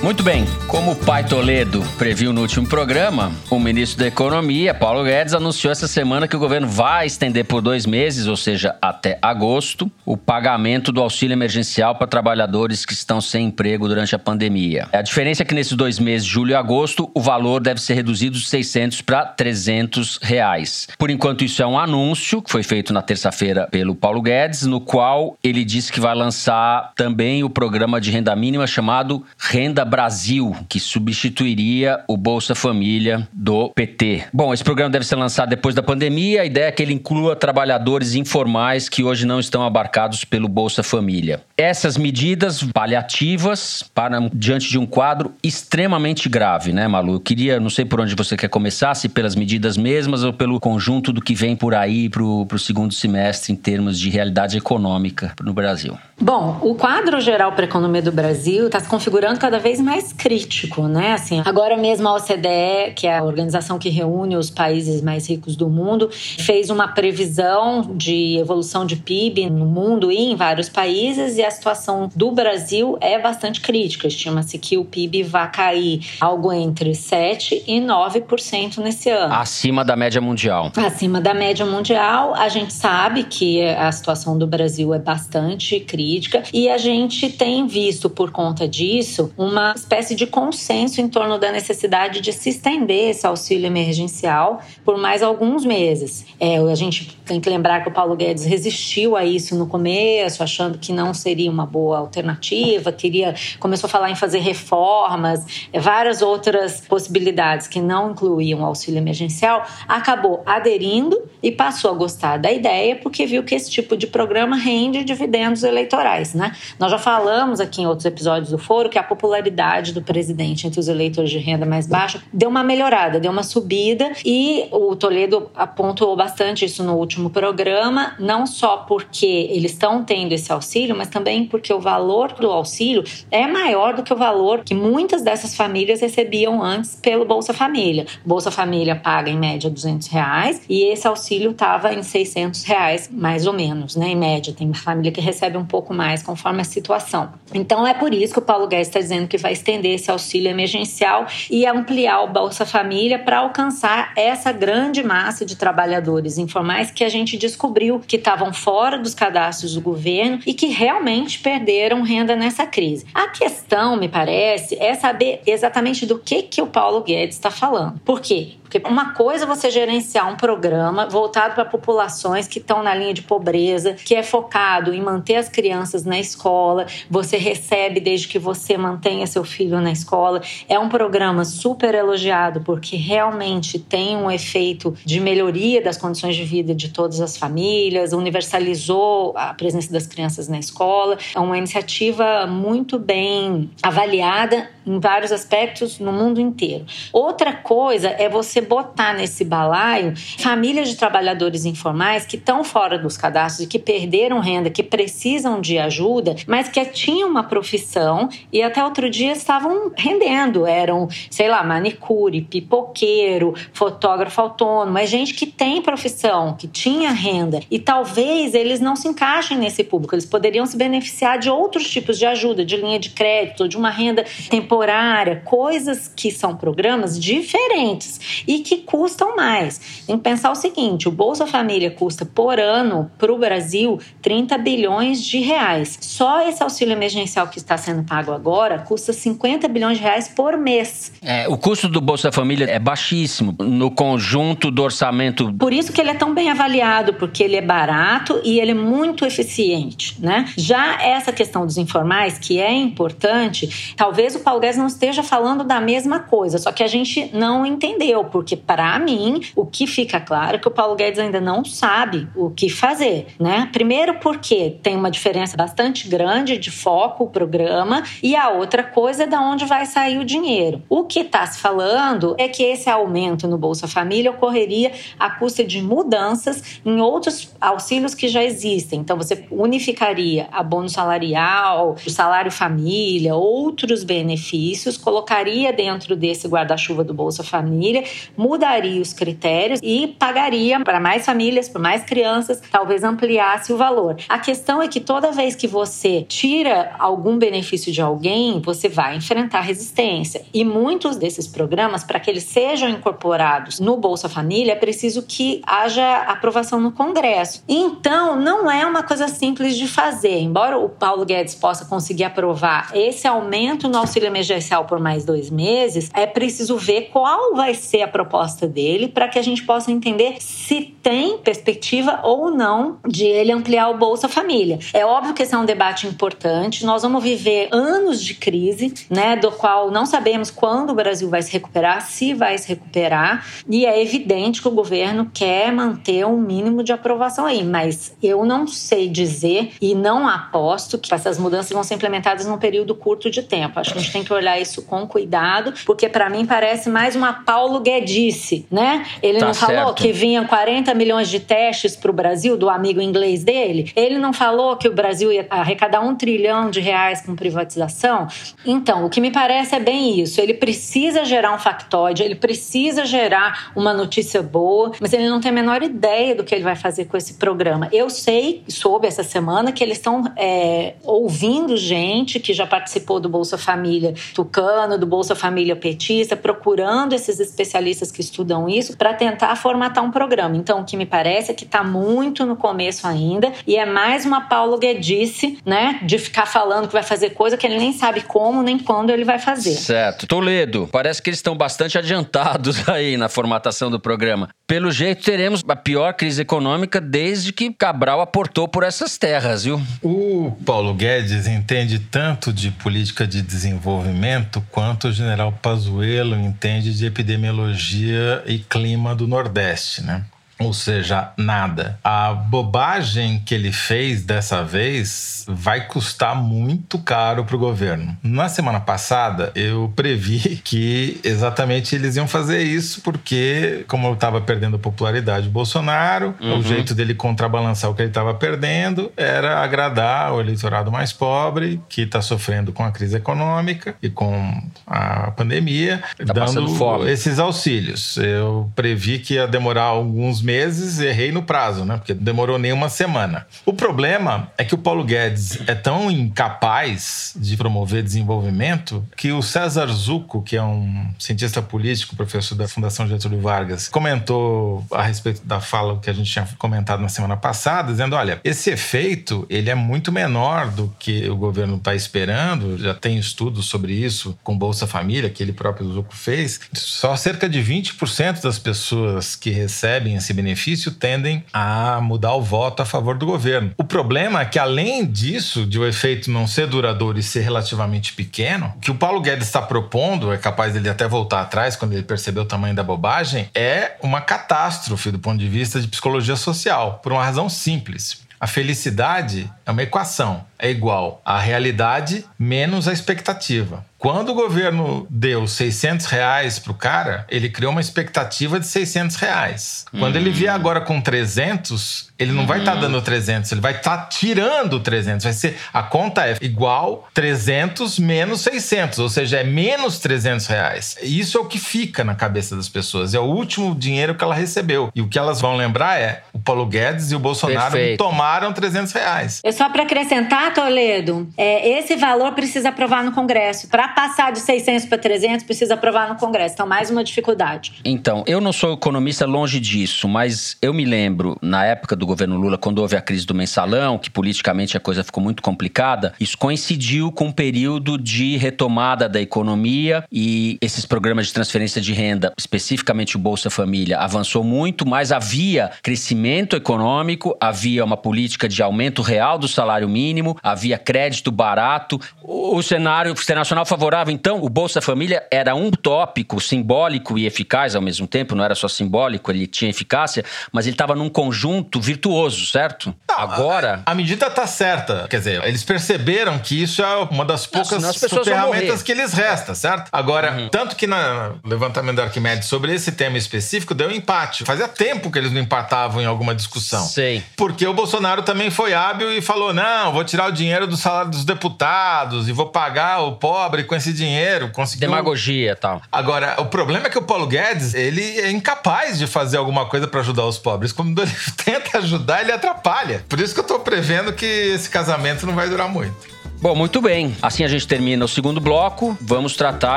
[0.06, 5.02] Muito bem, como o pai Toledo previu no último programa, o ministro da Economia, Paulo
[5.02, 9.18] Guedes, anunciou essa semana que o governo vai estender por dois meses, ou seja, até
[9.20, 14.86] agosto, o pagamento do auxílio emergencial para trabalhadores que estão sem emprego durante a pandemia.
[14.92, 18.38] A diferença é que nesses dois meses, julho e agosto, o valor deve ser reduzido
[18.38, 20.86] de 600 para 300 reais.
[20.96, 24.80] Por enquanto, isso é um anúncio que foi feito na terça-feira pelo Paulo Guedes, no
[24.80, 29.95] qual ele disse que vai lançar também o programa de renda mínima chamado Renda Brasil
[29.96, 34.24] Brasil, que substituiria o Bolsa Família do PT.
[34.30, 36.42] Bom, esse programa deve ser lançado depois da pandemia.
[36.42, 40.82] A ideia é que ele inclua trabalhadores informais que hoje não estão abarcados pelo Bolsa
[40.82, 41.40] Família.
[41.56, 47.14] Essas medidas paliativas param diante de um quadro extremamente grave, né, Malu?
[47.14, 50.60] Eu queria, não sei por onde você quer começar, se pelas medidas mesmas ou pelo
[50.60, 55.32] conjunto do que vem por aí para o segundo semestre em termos de realidade econômica
[55.42, 55.96] no Brasil.
[56.20, 60.12] Bom, o quadro geral para a economia do Brasil está se configurando cada vez mais
[60.12, 61.12] crítico, né?
[61.12, 65.54] Assim, agora mesmo a OCDE, que é a organização que reúne os países mais ricos
[65.54, 71.36] do mundo, fez uma previsão de evolução de PIB no mundo e em vários países
[71.36, 74.08] e a situação do Brasil é bastante crítica.
[74.08, 79.34] Estima-se que o PIB vai cair algo entre 7 e 9% nesse ano.
[79.34, 80.72] Acima da média mundial.
[80.76, 86.42] Acima da média mundial, a gente sabe que a situação do Brasil é bastante crítica
[86.52, 91.52] e a gente tem visto por conta disso uma espécie de consenso em torno da
[91.52, 96.26] necessidade de se estender esse auxílio emergencial por mais alguns meses.
[96.40, 100.42] É, a gente tem que lembrar que o Paulo Guedes resistiu a isso no começo,
[100.42, 105.80] achando que não seria uma boa alternativa, queria começou a falar em fazer reformas, é,
[105.80, 112.38] várias outras possibilidades que não incluíam o auxílio emergencial, acabou aderindo e passou a gostar
[112.38, 116.52] da ideia porque viu que esse tipo de programa rende dividendos eleitorais, né?
[116.78, 119.55] Nós já falamos aqui em outros episódios do Foro que a popularidade
[119.92, 124.12] do presidente entre os eleitores de renda mais baixa deu uma melhorada, deu uma subida
[124.24, 130.32] e o Toledo apontou bastante isso no último programa, não só porque eles estão tendo
[130.32, 134.62] esse auxílio, mas também porque o valor do auxílio é maior do que o valor
[134.64, 138.06] que muitas dessas famílias recebiam antes pelo Bolsa Família.
[138.24, 143.46] Bolsa Família paga em média 200 reais e esse auxílio estava em 600 reais, mais
[143.46, 144.08] ou menos, né?
[144.08, 147.30] Em média, tem família que recebe um pouco mais conforme a situação.
[147.52, 150.50] Então é por isso que o Paulo Guedes está dizendo que vai estender esse auxílio
[150.50, 157.04] emergencial e ampliar o Bolsa Família para alcançar essa grande massa de trabalhadores informais que
[157.04, 162.36] a gente descobriu que estavam fora dos cadastros do governo e que realmente perderam renda
[162.36, 163.06] nessa crise.
[163.14, 168.00] A questão, me parece, é saber exatamente do que, que o Paulo Guedes está falando.
[168.04, 168.54] Por quê?
[168.66, 173.14] Porque uma coisa é você gerenciar um programa voltado para populações que estão na linha
[173.14, 178.38] de pobreza, que é focado em manter as crianças na escola, você recebe desde que
[178.38, 180.40] você mantenha seu filho na escola.
[180.66, 186.44] É um programa super elogiado porque realmente tem um efeito de melhoria das condições de
[186.44, 191.18] vida de todas as famílias, universalizou a presença das crianças na escola.
[191.34, 196.86] É uma iniciativa muito bem avaliada em vários aspectos no mundo inteiro.
[197.12, 203.16] Outra coisa é você botar nesse balaio famílias de trabalhadores informais que estão fora dos
[203.16, 208.62] cadastros e que perderam renda, que precisam de ajuda, mas que tinham uma profissão e
[208.62, 210.66] até outro dia estavam rendendo.
[210.66, 214.98] Eram, sei lá, manicure, pipoqueiro, fotógrafo autônomo.
[214.98, 217.60] É gente que tem profissão, que tinha renda.
[217.70, 220.14] E talvez eles não se encaixem nesse público.
[220.14, 223.90] Eles poderiam se beneficiar de outros tipos de ajuda, de linha de crédito, de uma
[223.90, 230.04] renda temporária temporária, coisas que são programas diferentes e que custam mais.
[230.06, 234.58] Tem que pensar o seguinte: o Bolsa Família custa por ano para o Brasil 30
[234.58, 235.98] bilhões de reais.
[236.00, 240.56] Só esse auxílio emergencial que está sendo pago agora custa 50 bilhões de reais por
[240.56, 241.12] mês.
[241.22, 245.52] É, o custo do Bolsa Família é baixíssimo no conjunto do orçamento.
[245.54, 248.74] Por isso que ele é tão bem avaliado, porque ele é barato e ele é
[248.74, 250.46] muito eficiente, né?
[250.56, 255.64] Já essa questão dos informais, que é importante, talvez o Paulo Guedes não esteja falando
[255.64, 260.20] da mesma coisa, só que a gente não entendeu, porque para mim o que fica
[260.20, 263.68] claro é que o Paulo Guedes ainda não sabe o que fazer, né?
[263.72, 269.05] Primeiro porque tem uma diferença bastante grande de foco o programa e a outra coisa
[269.08, 270.82] é da onde vai sair o dinheiro.
[270.88, 275.62] O que está se falando é que esse aumento no Bolsa Família ocorreria à custa
[275.62, 279.00] de mudanças em outros auxílios que já existem.
[279.00, 287.04] Então você unificaria a bônus salarial, o salário família, outros benefícios, colocaria dentro desse guarda-chuva
[287.04, 288.02] do Bolsa Família,
[288.36, 294.16] mudaria os critérios e pagaria para mais famílias, para mais crianças, talvez ampliasse o valor.
[294.28, 299.14] A questão é que toda vez que você tira algum benefício de alguém, você vai
[299.14, 300.42] enfrentar resistência.
[300.54, 305.60] E muitos desses programas, para que eles sejam incorporados no Bolsa Família, é preciso que
[305.66, 307.62] haja aprovação no Congresso.
[307.68, 310.40] Então, não é uma coisa simples de fazer.
[310.40, 315.50] Embora o Paulo Guedes possa conseguir aprovar esse aumento no auxílio emergencial por mais dois
[315.50, 319.92] meses, é preciso ver qual vai ser a proposta dele para que a gente possa
[319.92, 324.78] entender se tem perspectiva ou não de ele ampliar o Bolsa Família.
[324.94, 326.84] É óbvio que esse é um debate importante.
[326.84, 331.42] Nós vamos viver anos de crise, né, do qual não sabemos quando o Brasil vai
[331.42, 336.36] se recuperar, se vai se recuperar, e é evidente que o governo quer manter um
[336.36, 341.72] mínimo de aprovação aí, mas eu não sei dizer e não aposto que essas mudanças
[341.72, 343.78] vão ser implementadas num período curto de tempo.
[343.78, 347.16] Acho que a gente tem que olhar isso com cuidado, porque para mim parece mais
[347.16, 349.06] uma Paulo Guedice, né?
[349.22, 349.74] Ele tá não certo.
[349.74, 353.92] falou que vinham 40 milhões de testes para o Brasil, do amigo inglês dele?
[353.94, 358.28] Ele não falou que o Brasil ia arrecadar um trilhão de reais com privatização?
[358.66, 360.40] Então, o que me parece é bem isso.
[360.40, 365.50] Ele precisa gerar um factoide, ele precisa gerar uma notícia boa, mas ele não tem
[365.50, 367.88] a menor ideia do que ele vai fazer com esse programa.
[367.92, 373.28] Eu sei, soube essa semana, que eles estão é, ouvindo gente que já participou do
[373.28, 379.54] Bolsa Família Tucano, do Bolsa Família Petista, procurando esses especialistas que estudam isso para tentar
[379.56, 380.56] formatar um programa.
[380.56, 384.24] Então, o que me parece é que está muito no começo ainda e é mais
[384.24, 388.22] uma Paulo Guedice, né, de ficar falando que vai fazer coisa que ele nem sabe
[388.22, 389.74] como como nem quando ele vai fazer.
[389.74, 390.26] Certo.
[390.26, 394.48] Toledo, parece que eles estão bastante adiantados aí na formatação do programa.
[394.66, 399.80] Pelo jeito, teremos a pior crise econômica desde que Cabral aportou por essas terras, viu?
[400.02, 407.06] O Paulo Guedes entende tanto de política de desenvolvimento quanto o general Pazuello entende de
[407.06, 410.24] epidemiologia e clima do Nordeste, né?
[410.58, 411.98] Ou seja, nada.
[412.02, 418.16] A bobagem que ele fez dessa vez vai custar muito caro para o governo.
[418.22, 424.40] Na semana passada, eu previ que exatamente eles iam fazer isso, porque, como eu estava
[424.40, 426.58] perdendo popularidade Bolsonaro, uhum.
[426.58, 431.80] o jeito dele contrabalançar o que ele estava perdendo era agradar o eleitorado mais pobre,
[431.88, 438.16] que está sofrendo com a crise econômica e com a pandemia, tá dando esses auxílios.
[438.16, 441.96] Eu previ que ia demorar alguns meses, errei no prazo, né?
[441.96, 443.46] Porque demorou nem uma semana.
[443.64, 449.42] O problema é que o Paulo Guedes é tão incapaz de promover desenvolvimento que o
[449.42, 455.44] César Zucco, que é um cientista político, professor da Fundação Getúlio Vargas, comentou a respeito
[455.44, 459.68] da fala que a gente tinha comentado na semana passada, dizendo: olha, esse efeito ele
[459.68, 462.78] é muito menor do que o governo está esperando.
[462.78, 466.60] Já tem estudos sobre isso com Bolsa Família, que ele próprio Zucco fez.
[466.72, 472.82] Só cerca de 20% das pessoas que recebem esse benefício tendem a mudar o voto
[472.82, 473.72] a favor do governo.
[473.76, 478.12] O problema é que, além disso, de o efeito não ser duradouro e ser relativamente
[478.12, 481.94] pequeno, o que o Paulo Guedes está propondo, é capaz dele até voltar atrás quando
[481.94, 486.36] ele percebeu o tamanho da bobagem, é uma catástrofe do ponto de vista de psicologia
[486.36, 488.24] social, por uma razão simples.
[488.38, 493.84] A felicidade é uma equação, é igual à realidade menos a expectativa.
[493.98, 499.16] Quando o governo deu 600 reais para o cara, ele criou uma expectativa de 600
[499.16, 499.86] reais.
[499.98, 503.72] Quando ele vier agora com 300, ele não vai estar tá dando 300, ele vai
[503.72, 505.24] estar tá tirando 300.
[505.24, 510.96] Vai ser a conta é igual 300 menos 600, ou seja, é menos 300 reais.
[511.02, 513.14] Isso é o que fica na cabeça das pessoas.
[513.14, 514.90] É o último dinheiro que ela recebeu.
[514.94, 517.98] E o que elas vão lembrar é o Paulo Guedes e o Bolsonaro Perfeito.
[517.98, 519.40] tomaram 300 reais.
[519.42, 523.68] É só para acrescentar, Toledo, é, esse valor precisa aprovar no Congresso.
[523.68, 526.54] Para passar de 600 para 300, precisa aprovar no Congresso.
[526.54, 527.72] Então, mais uma dificuldade.
[527.84, 532.36] Então, eu não sou economista longe disso, mas eu me lembro, na época do governo
[532.36, 536.36] Lula, quando houve a crise do mensalão, que politicamente a coisa ficou muito complicada, isso
[536.36, 542.32] coincidiu com um período de retomada da economia e esses programas de transferência de renda,
[542.36, 549.02] especificamente o Bolsa Família, avançou muito, mas havia crescimento econômico, havia uma política de aumento
[549.02, 552.00] real do salário mínimo, havia crédito barato.
[552.22, 557.82] O cenário internacional favorável, então, o Bolsa Família era um tópico simbólico e eficaz ao
[557.82, 562.46] mesmo tempo, não era só simbólico, ele tinha eficácia, mas ele estava num conjunto virtuoso,
[562.46, 562.94] certo?
[563.08, 563.82] Não, Agora.
[563.84, 565.06] A, a, medida está certa.
[565.08, 569.54] Quer dizer, eles perceberam que isso é uma das poucas não, ferramentas que lhes resta,
[569.54, 569.88] certo?
[569.92, 570.48] Agora, uhum.
[570.48, 570.96] tanto que no
[571.44, 574.44] levantamento da Arquimedes sobre esse tema específico deu um empate.
[574.44, 576.84] Fazia tempo que eles não empatavam em alguma discussão.
[576.84, 577.22] Sei.
[577.36, 581.10] Porque o Bolsonaro também foi hábil e falou: não, vou tirar o dinheiro do salário
[581.10, 584.50] dos deputados e vou pagar o pobre com esse dinheiro.
[584.50, 584.88] Conseguiu...
[584.88, 585.82] Demagogia e tal.
[585.90, 589.86] Agora, o problema é que o Paulo Guedes, ele é incapaz de fazer alguma coisa
[589.86, 590.72] para ajudar os pobres.
[590.72, 591.12] Quando ele
[591.44, 593.04] tenta ajudar, ele atrapalha.
[593.08, 596.16] Por isso que eu tô prevendo que esse casamento não vai durar muito.
[596.40, 597.16] Bom, muito bem.
[597.22, 598.96] Assim a gente termina o segundo bloco.
[599.00, 599.76] Vamos tratar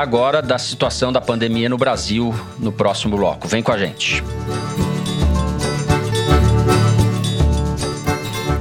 [0.00, 3.48] agora da situação da pandemia no Brasil no próximo bloco.
[3.48, 4.22] Vem com a gente.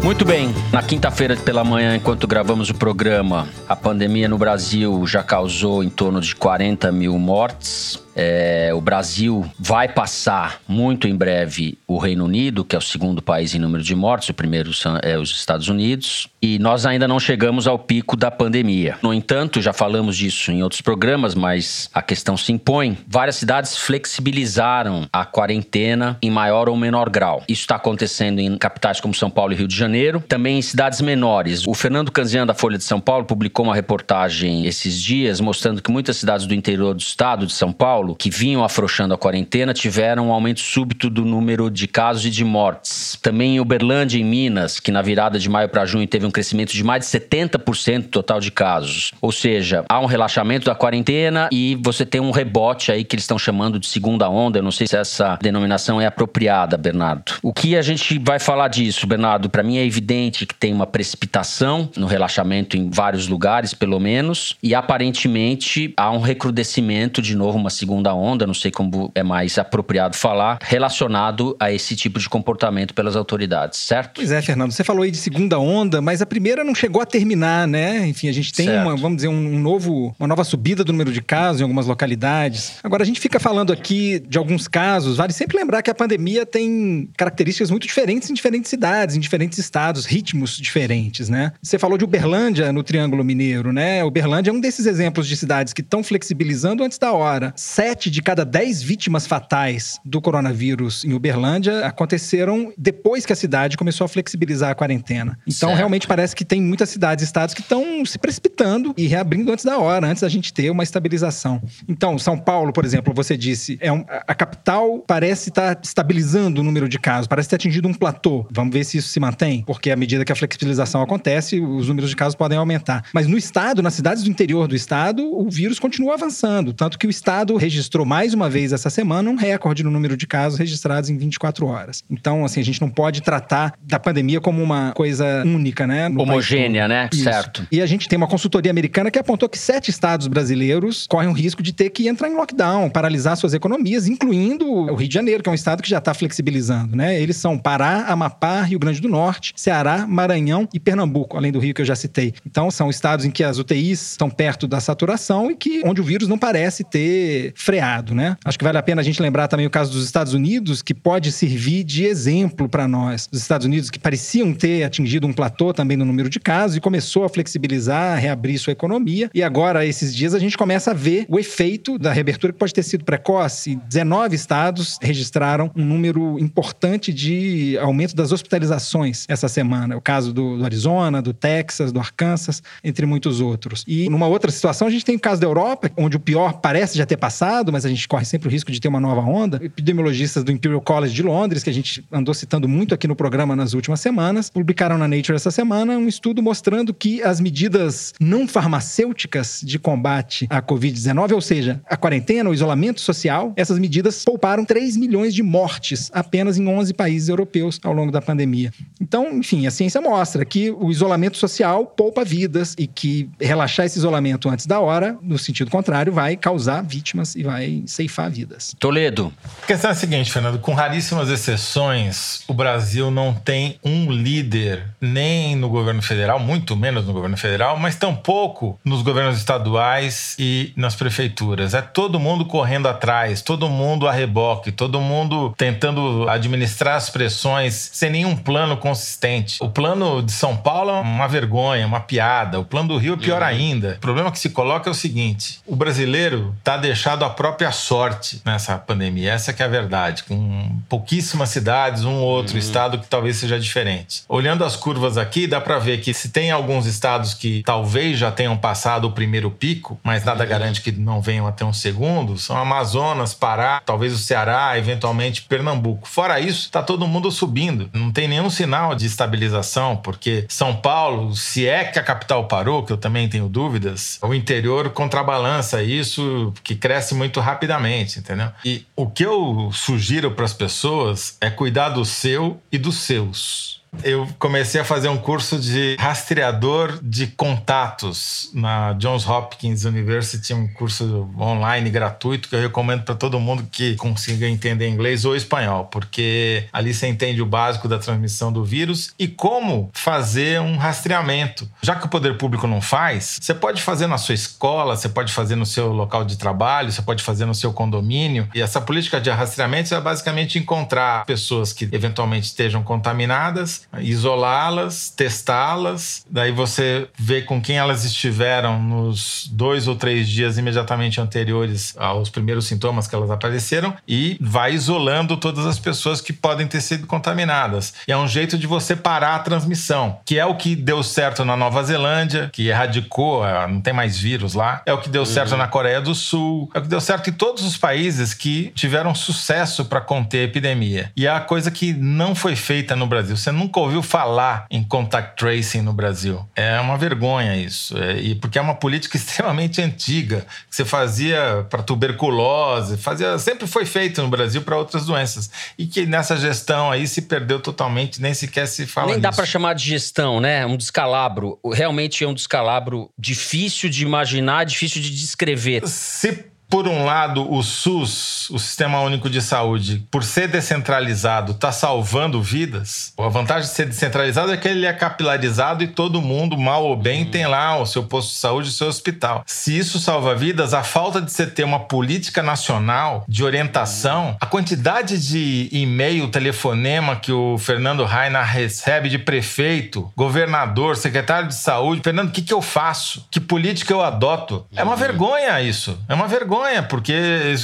[0.02, 5.22] Muito bem, na quinta-feira pela manhã, enquanto gravamos o programa, a pandemia no Brasil já
[5.22, 8.02] causou em torno de 40 mil mortes.
[8.22, 13.22] É, o Brasil vai passar muito em breve o Reino Unido, que é o segundo
[13.22, 17.08] país em número de mortes, o primeiro são, é os Estados Unidos, e nós ainda
[17.08, 18.98] não chegamos ao pico da pandemia.
[19.02, 22.98] No entanto, já falamos disso em outros programas, mas a questão se impõe.
[23.08, 27.42] Várias cidades flexibilizaram a quarentena em maior ou menor grau.
[27.48, 31.00] Isso está acontecendo em capitais como São Paulo e Rio de Janeiro, também em cidades
[31.00, 31.66] menores.
[31.66, 35.90] O Fernando Canzian, da Folha de São Paulo, publicou uma reportagem esses dias mostrando que
[35.90, 39.74] muitas cidades do interior do estado de São Paulo Paulo, que vinham afrouxando a quarentena,
[39.74, 43.17] tiveram um aumento súbito do número de casos e de mortes.
[43.22, 46.72] Também em Uberlândia, em Minas, que na virada de maio para junho teve um crescimento
[46.72, 49.12] de mais de 70% total de casos.
[49.22, 53.24] Ou seja, há um relaxamento da quarentena e você tem um rebote aí que eles
[53.24, 54.60] estão chamando de segunda onda.
[54.60, 57.34] Eu não sei se essa denominação é apropriada, Bernardo.
[57.43, 59.50] O que a gente vai falar disso, Bernardo?
[59.50, 64.56] Para mim é evidente que tem uma precipitação no relaxamento em vários lugares, pelo menos,
[64.63, 69.23] e aparentemente há um recrudescimento de novo, uma segunda segunda onda, não sei como é
[69.23, 74.17] mais apropriado falar, relacionado a esse tipo de comportamento pelas autoridades, certo?
[74.17, 77.06] Pois é, Fernando, você falou aí de segunda onda, mas a primeira não chegou a
[77.06, 78.08] terminar, né?
[78.08, 81.19] Enfim, a gente tem uma, vamos dizer, um novo, uma nova subida do número de
[81.19, 82.73] casos em algumas localidades.
[82.84, 86.45] Agora, a gente fica falando aqui de alguns casos, vale sempre lembrar que a pandemia
[86.45, 91.54] tem características muito diferentes em diferentes cidades, em diferentes estados, ritmos diferentes, né?
[91.60, 94.04] Você falou de Uberlândia no Triângulo Mineiro, né?
[94.04, 97.52] Uberlândia é um desses exemplos de cidades que estão flexibilizando antes da hora.
[97.80, 103.78] Sete de cada dez vítimas fatais do coronavírus em Uberlândia aconteceram depois que a cidade
[103.78, 105.39] começou a flexibilizar a quarentena.
[105.48, 105.78] Então, certo.
[105.78, 109.63] realmente parece que tem muitas cidades e estados que estão se precipitando e reabrindo antes
[109.63, 111.62] da hora, antes da gente ter uma estabilização.
[111.88, 116.60] Então, São Paulo, por exemplo, você disse, é um, a capital parece estar tá estabilizando
[116.60, 118.46] o número de casos, parece ter atingido um platô.
[118.52, 122.10] Vamos ver se isso se mantém, porque à medida que a flexibilização acontece, os números
[122.10, 123.06] de casos podem aumentar.
[123.13, 127.08] Mas no estado, nas cidades do interior do estado, o vírus continua avançando, tanto que
[127.08, 131.10] o estado registrou mais uma vez essa semana um recorde no número de casos registrados
[131.10, 132.04] em 24 horas.
[132.10, 136.08] Então, assim, a gente não pode tratar da pandemia como uma coisa única, né?
[136.08, 137.10] Homogênea, né?
[137.13, 137.24] Isso.
[137.24, 137.67] Certo.
[137.72, 141.34] E a gente tem uma consultoria americana que apontou que sete estados brasileiros correm o
[141.34, 145.44] risco de ter que entrar em lockdown, paralisar suas economias, incluindo o Rio de Janeiro,
[145.44, 147.22] que é um estado que já está flexibilizando, né?
[147.22, 151.74] Eles são Pará, Amapá, Rio Grande do Norte, Ceará, Maranhão e Pernambuco, além do Rio
[151.74, 152.34] que eu já citei.
[152.46, 156.04] Então, são estados em que as UTIs estão perto da saturação e que onde o
[156.04, 158.38] vírus não parece ter freado, né?
[158.44, 160.94] Acho que vale a pena a gente lembrar também o caso dos Estados Unidos, que
[160.94, 163.28] pode servir de exemplo para nós.
[163.32, 166.82] Os Estados Unidos que pareciam ter atingido um platô também no número de casos e
[166.82, 169.30] começou a flexibilizar, a reabrir sua economia.
[169.34, 172.74] E agora, esses dias, a gente começa a ver o efeito da reabertura que pode
[172.74, 173.76] ter sido precoce.
[173.90, 179.98] 19 estados registraram um número importante de aumento das hospitalizações essa semana.
[179.98, 183.84] O caso do, do Arizona, do Texas, do Arkansas, entre muitos outros.
[183.86, 186.98] E numa outra situação, a gente tem o caso da Europa, onde o pior parece
[186.98, 189.60] já ter passado, mas a gente corre sempre o risco de ter uma nova onda.
[189.63, 193.56] Epidemiologistas do Imperial College de Londres, que a gente andou citando muito aqui no programa
[193.56, 198.47] nas últimas semanas, publicaram na Nature essa semana um estudo mostrando que as medidas não
[198.47, 204.63] farmacêuticas de combate à Covid-19, ou seja, a quarentena, o isolamento social, essas medidas pouparam
[204.63, 208.71] 3 milhões de mortes apenas em 11 países europeus ao longo da pandemia.
[209.02, 213.97] Então, enfim, a ciência mostra que o isolamento social poupa vidas e que relaxar esse
[213.97, 218.75] isolamento antes da hora, no sentido contrário, vai causar vítimas e vai ceifar vidas.
[218.77, 219.31] Toledo.
[219.63, 224.83] A questão é a seguinte, Fernando, com raríssimas exceções, o Brasil não tem um líder
[225.00, 230.73] nem no governo federal, muito menos no governo federal, mas tampouco nos governos estaduais e
[230.75, 231.73] nas prefeituras.
[231.73, 237.90] É todo mundo correndo atrás, todo mundo a reboque, todo mundo tentando administrar as pressões
[237.94, 239.63] sem nenhum plano consistente.
[239.63, 242.60] O plano de São Paulo é uma vergonha, uma piada.
[242.60, 243.48] O plano do Rio é pior uhum.
[243.48, 243.94] ainda.
[243.96, 248.42] O problema que se coloca é o seguinte: o brasileiro está deixado à própria sorte
[248.46, 249.34] nessa pandemia.
[249.34, 250.23] Essa que é a verdade.
[250.23, 252.60] Com pouquíssimas cidades, um ou outro uhum.
[252.60, 254.23] estado que talvez seja diferente.
[254.27, 258.32] Olhando as curvas aqui, dá para ver que se tem alguns estados que talvez já
[258.32, 260.50] tenham passado o primeiro pico, mas nada uhum.
[260.50, 266.08] garante que não venham até um segundo, são Amazonas, Pará, talvez o Ceará, eventualmente Pernambuco.
[266.08, 267.90] Fora isso, está todo mundo subindo.
[267.94, 272.84] Não tem nenhum sinal de estabilização, porque São Paulo, se é que a capital parou,
[272.84, 278.50] que eu também tenho dúvidas, o interior contrabalança isso, que cresce muito rapidamente, entendeu?
[278.65, 283.79] E o que eu sugiro para as pessoas é cuidar do seu e dos seus.
[284.04, 290.67] Eu comecei a fazer um curso de rastreador de contatos na Johns Hopkins University, um
[290.67, 295.85] curso online gratuito que eu recomendo para todo mundo que consiga entender inglês ou espanhol,
[295.85, 301.69] porque ali você entende o básico da transmissão do vírus e como fazer um rastreamento.
[301.81, 305.33] Já que o poder público não faz, você pode fazer na sua escola, você pode
[305.33, 308.48] fazer no seu local de trabalho, você pode fazer no seu condomínio.
[308.56, 316.25] E essa política de rastreamento é basicamente encontrar pessoas que eventualmente estejam contaminadas isolá-las, testá-las,
[316.30, 322.30] daí você vê com quem elas estiveram nos dois ou três dias imediatamente anteriores aos
[322.30, 327.08] primeiros sintomas que elas apareceram e vai isolando todas as pessoas que podem ter sido
[327.08, 327.94] contaminadas.
[328.08, 331.44] E é um jeito de você parar a transmissão, que é o que deu certo
[331.44, 335.25] na Nova Zelândia, que erradicou, é, não tem mais vírus lá, é o que deu
[335.25, 335.58] certo uhum.
[335.58, 339.13] na Coreia do Sul, é o que deu certo em todos os países que tiveram
[339.15, 341.12] sucesso para conter a epidemia.
[341.15, 343.36] E é a coisa que não foi feita no Brasil.
[343.36, 346.44] Você nunca nunca ouviu falar em contact tracing no Brasil.
[346.56, 347.96] É uma vergonha isso.
[347.98, 353.67] É, e porque é uma política extremamente antiga que você fazia para tuberculose, fazia sempre
[353.67, 358.22] foi feito no Brasil para outras doenças e que nessa gestão aí se perdeu totalmente,
[358.22, 359.24] nem sequer se fala Nem nisso.
[359.24, 360.65] dá para chamar de gestão, né?
[360.65, 361.60] Um descalabro.
[361.72, 365.88] Realmente é um descalabro difícil de imaginar, difícil de descrever.
[365.88, 371.72] Se por um lado, o SUS, o Sistema Único de Saúde, por ser descentralizado, está
[371.72, 373.13] salvando vidas.
[373.17, 376.96] A vantagem de ser descentralizado é que ele é capilarizado e todo mundo, mal ou
[376.96, 379.44] bem, tem lá o seu posto de saúde, o seu hospital.
[379.46, 384.46] Se isso salva vidas, a falta de você ter uma política nacional de orientação, a
[384.46, 392.02] quantidade de e-mail, telefonema que o Fernando Rainer recebe de prefeito, governador, secretário de saúde,
[392.04, 393.28] Fernando, o que, que eu faço?
[393.32, 394.65] Que política eu adoto?
[394.76, 395.98] É uma vergonha isso.
[396.08, 396.59] É uma vergonha,
[396.90, 397.14] porque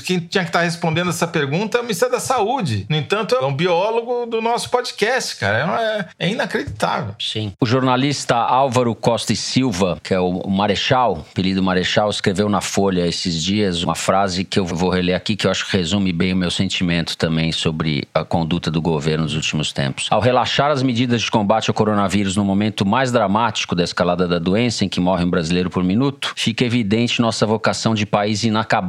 [0.05, 2.85] quem tinha que estar respondendo essa pergunta é o Ministério da Saúde.
[2.89, 6.07] No entanto, é um biólogo do nosso podcast, cara.
[6.19, 7.15] É, é inacreditável.
[7.19, 7.53] Sim.
[7.59, 13.05] O jornalista Álvaro Costa e Silva, que é o Marechal, apelido Marechal, escreveu na Folha
[13.05, 16.33] esses dias uma frase que eu vou reler aqui, que eu acho que resume bem
[16.33, 20.07] o meu sentimento também sobre a conduta do governo nos últimos tempos.
[20.09, 24.39] Ao relaxar as medidas de combate ao coronavírus no momento mais dramático da escalada da
[24.39, 28.84] doença, em que morre um brasileiro por minuto, fica evidente nossa vocação de país inacabado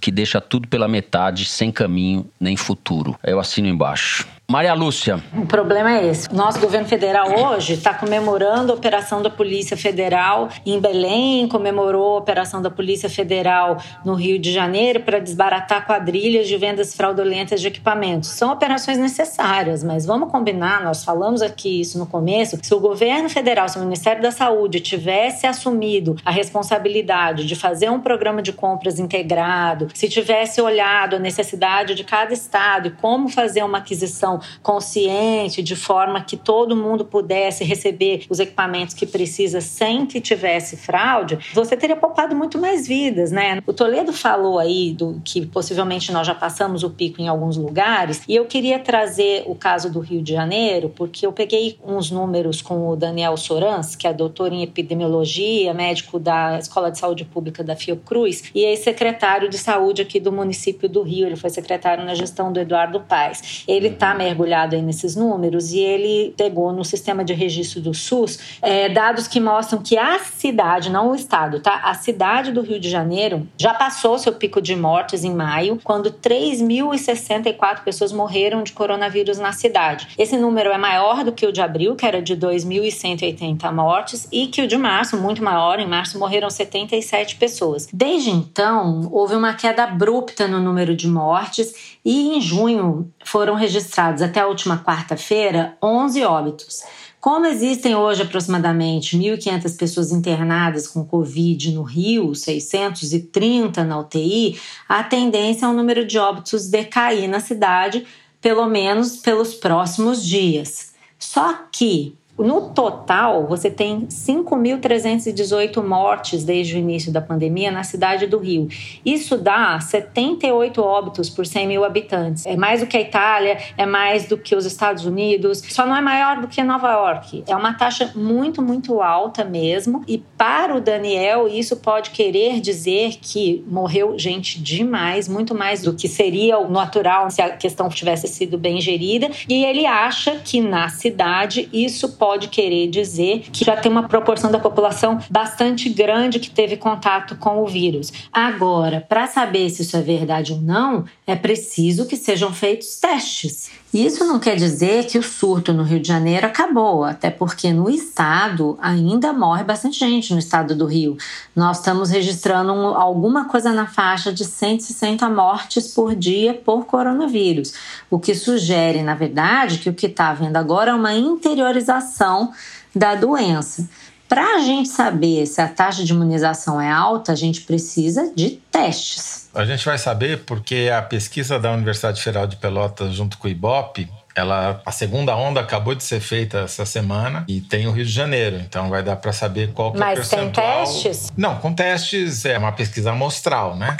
[0.00, 3.18] que deixa tudo pela metade, sem caminho nem futuro.
[3.22, 4.26] Eu assino embaixo.
[4.48, 5.20] Maria Lúcia.
[5.36, 6.32] O problema é esse.
[6.32, 12.18] Nosso governo federal hoje está comemorando a operação da Polícia Federal em Belém, comemorou a
[12.18, 17.66] operação da Polícia Federal no Rio de Janeiro para desbaratar quadrilhas de vendas fraudulentas de
[17.66, 18.28] equipamentos.
[18.30, 23.28] São operações necessárias, mas vamos combinar, nós falamos aqui isso no começo, se o governo
[23.28, 28.52] federal, se o Ministério da Saúde tivesse assumido a responsabilidade de fazer um programa de
[28.52, 34.35] compras integrado, se tivesse olhado a necessidade de cada estado e como fazer uma aquisição
[34.62, 40.76] consciente, de forma que todo mundo pudesse receber os equipamentos que precisa sem que tivesse
[40.76, 43.60] fraude, você teria poupado muito mais vidas, né?
[43.66, 48.22] O Toledo falou aí do que possivelmente nós já passamos o pico em alguns lugares,
[48.28, 52.60] e eu queria trazer o caso do Rio de Janeiro, porque eu peguei uns números
[52.62, 57.62] com o Daniel Sorans, que é doutor em epidemiologia, médico da Escola de Saúde Pública
[57.62, 61.26] da Fiocruz e ex-secretário de saúde aqui do município do Rio.
[61.26, 63.64] Ele foi secretário na gestão do Eduardo Paes.
[63.66, 68.38] Ele está mergulhado aí nesses números e ele pegou no sistema de registro do SUS
[68.60, 71.80] é, dados que mostram que a cidade, não o estado, tá?
[71.84, 76.10] A cidade do Rio de Janeiro já passou seu pico de mortes em maio, quando
[76.10, 80.08] 3.064 pessoas morreram de coronavírus na cidade.
[80.18, 84.48] Esse número é maior do que o de abril, que era de 2.180 mortes, e
[84.48, 85.78] que o de março, muito maior.
[85.78, 87.88] Em março morreram 77 pessoas.
[87.92, 94.22] Desde então, houve uma queda abrupta no número de mortes e em junho foram registrados
[94.22, 96.84] até a última quarta-feira 11 óbitos.
[97.20, 104.56] Como existem hoje aproximadamente 1.500 pessoas internadas com Covid no Rio, 630 na UTI,
[104.88, 108.06] a tendência é o número de óbitos decair na cidade,
[108.40, 110.94] pelo menos pelos próximos dias.
[111.18, 118.26] Só que no total, você tem 5.318 mortes desde o início da pandemia na cidade
[118.26, 118.68] do Rio.
[119.04, 122.44] Isso dá 78 óbitos por 100 mil habitantes.
[122.44, 125.96] É mais do que a Itália, é mais do que os Estados Unidos, só não
[125.96, 127.44] é maior do que Nova York.
[127.46, 130.02] É uma taxa muito, muito alta mesmo.
[130.06, 135.94] E para o Daniel, isso pode querer dizer que morreu gente demais, muito mais do
[135.94, 139.30] que seria o natural se a questão tivesse sido bem gerida.
[139.48, 144.08] E ele acha que na cidade isso pode pode querer dizer que já tem uma
[144.08, 148.12] proporção da população bastante grande que teve contato com o vírus.
[148.32, 153.70] Agora, para saber se isso é verdade ou não, é preciso que sejam feitos testes.
[154.04, 157.88] Isso não quer dizer que o surto no Rio de Janeiro acabou, até porque no
[157.88, 161.16] estado ainda morre bastante gente no estado do Rio.
[161.54, 167.72] Nós estamos registrando alguma coisa na faixa de 160 mortes por dia por coronavírus,
[168.10, 172.52] o que sugere, na verdade, que o que está havendo agora é uma interiorização
[172.94, 173.88] da doença.
[174.28, 178.50] Para a gente saber se a taxa de imunização é alta, a gente precisa de
[178.70, 179.48] testes.
[179.54, 183.50] A gente vai saber porque a pesquisa da Universidade Federal de Pelotas, junto com o
[183.50, 188.04] IBOP, ela, a segunda onda acabou de ser feita essa semana e tem o Rio
[188.04, 190.80] de Janeiro, então vai dar para saber qual que Mas é o percentual.
[190.80, 191.32] Mas tem testes?
[191.34, 193.96] Não, com testes é uma pesquisa amostral, né?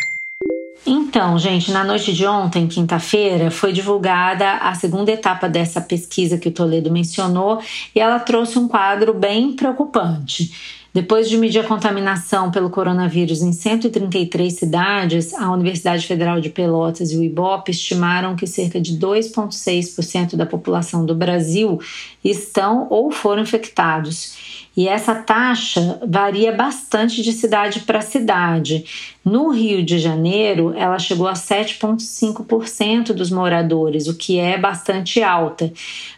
[0.89, 6.49] Então, gente, na noite de ontem, quinta-feira, foi divulgada a segunda etapa dessa pesquisa que
[6.49, 7.61] o Toledo mencionou
[7.93, 10.53] e ela trouxe um quadro bem preocupante.
[10.95, 17.11] Depois de medir a contaminação pelo coronavírus em 133 cidades, a Universidade Federal de Pelotas
[17.11, 21.79] e o IBOP estimaram que cerca de 2,6% da população do Brasil
[22.25, 24.56] estão ou foram infectados.
[24.77, 28.85] E essa taxa varia bastante de cidade para cidade.
[29.25, 35.73] No Rio de Janeiro, ela chegou a 7,5% dos moradores, o que é bastante alta.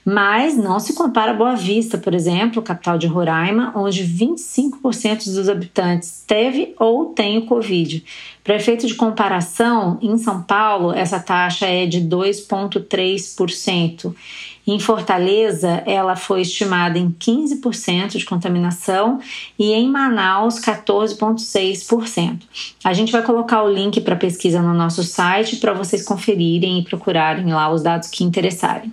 [0.05, 5.49] Mas não se compara a Boa Vista, por exemplo, capital de Roraima, onde 25% dos
[5.49, 8.05] habitantes teve ou tem o Covid.
[8.43, 14.13] Para efeito de comparação, em São Paulo, essa taxa é de 2,3%.
[14.71, 19.19] Em Fortaleza, ela foi estimada em 15% de contaminação
[19.59, 22.43] e em Manaus, 14,6%.
[22.85, 26.81] A gente vai colocar o link para a pesquisa no nosso site para vocês conferirem
[26.81, 28.93] e procurarem lá os dados que interessarem.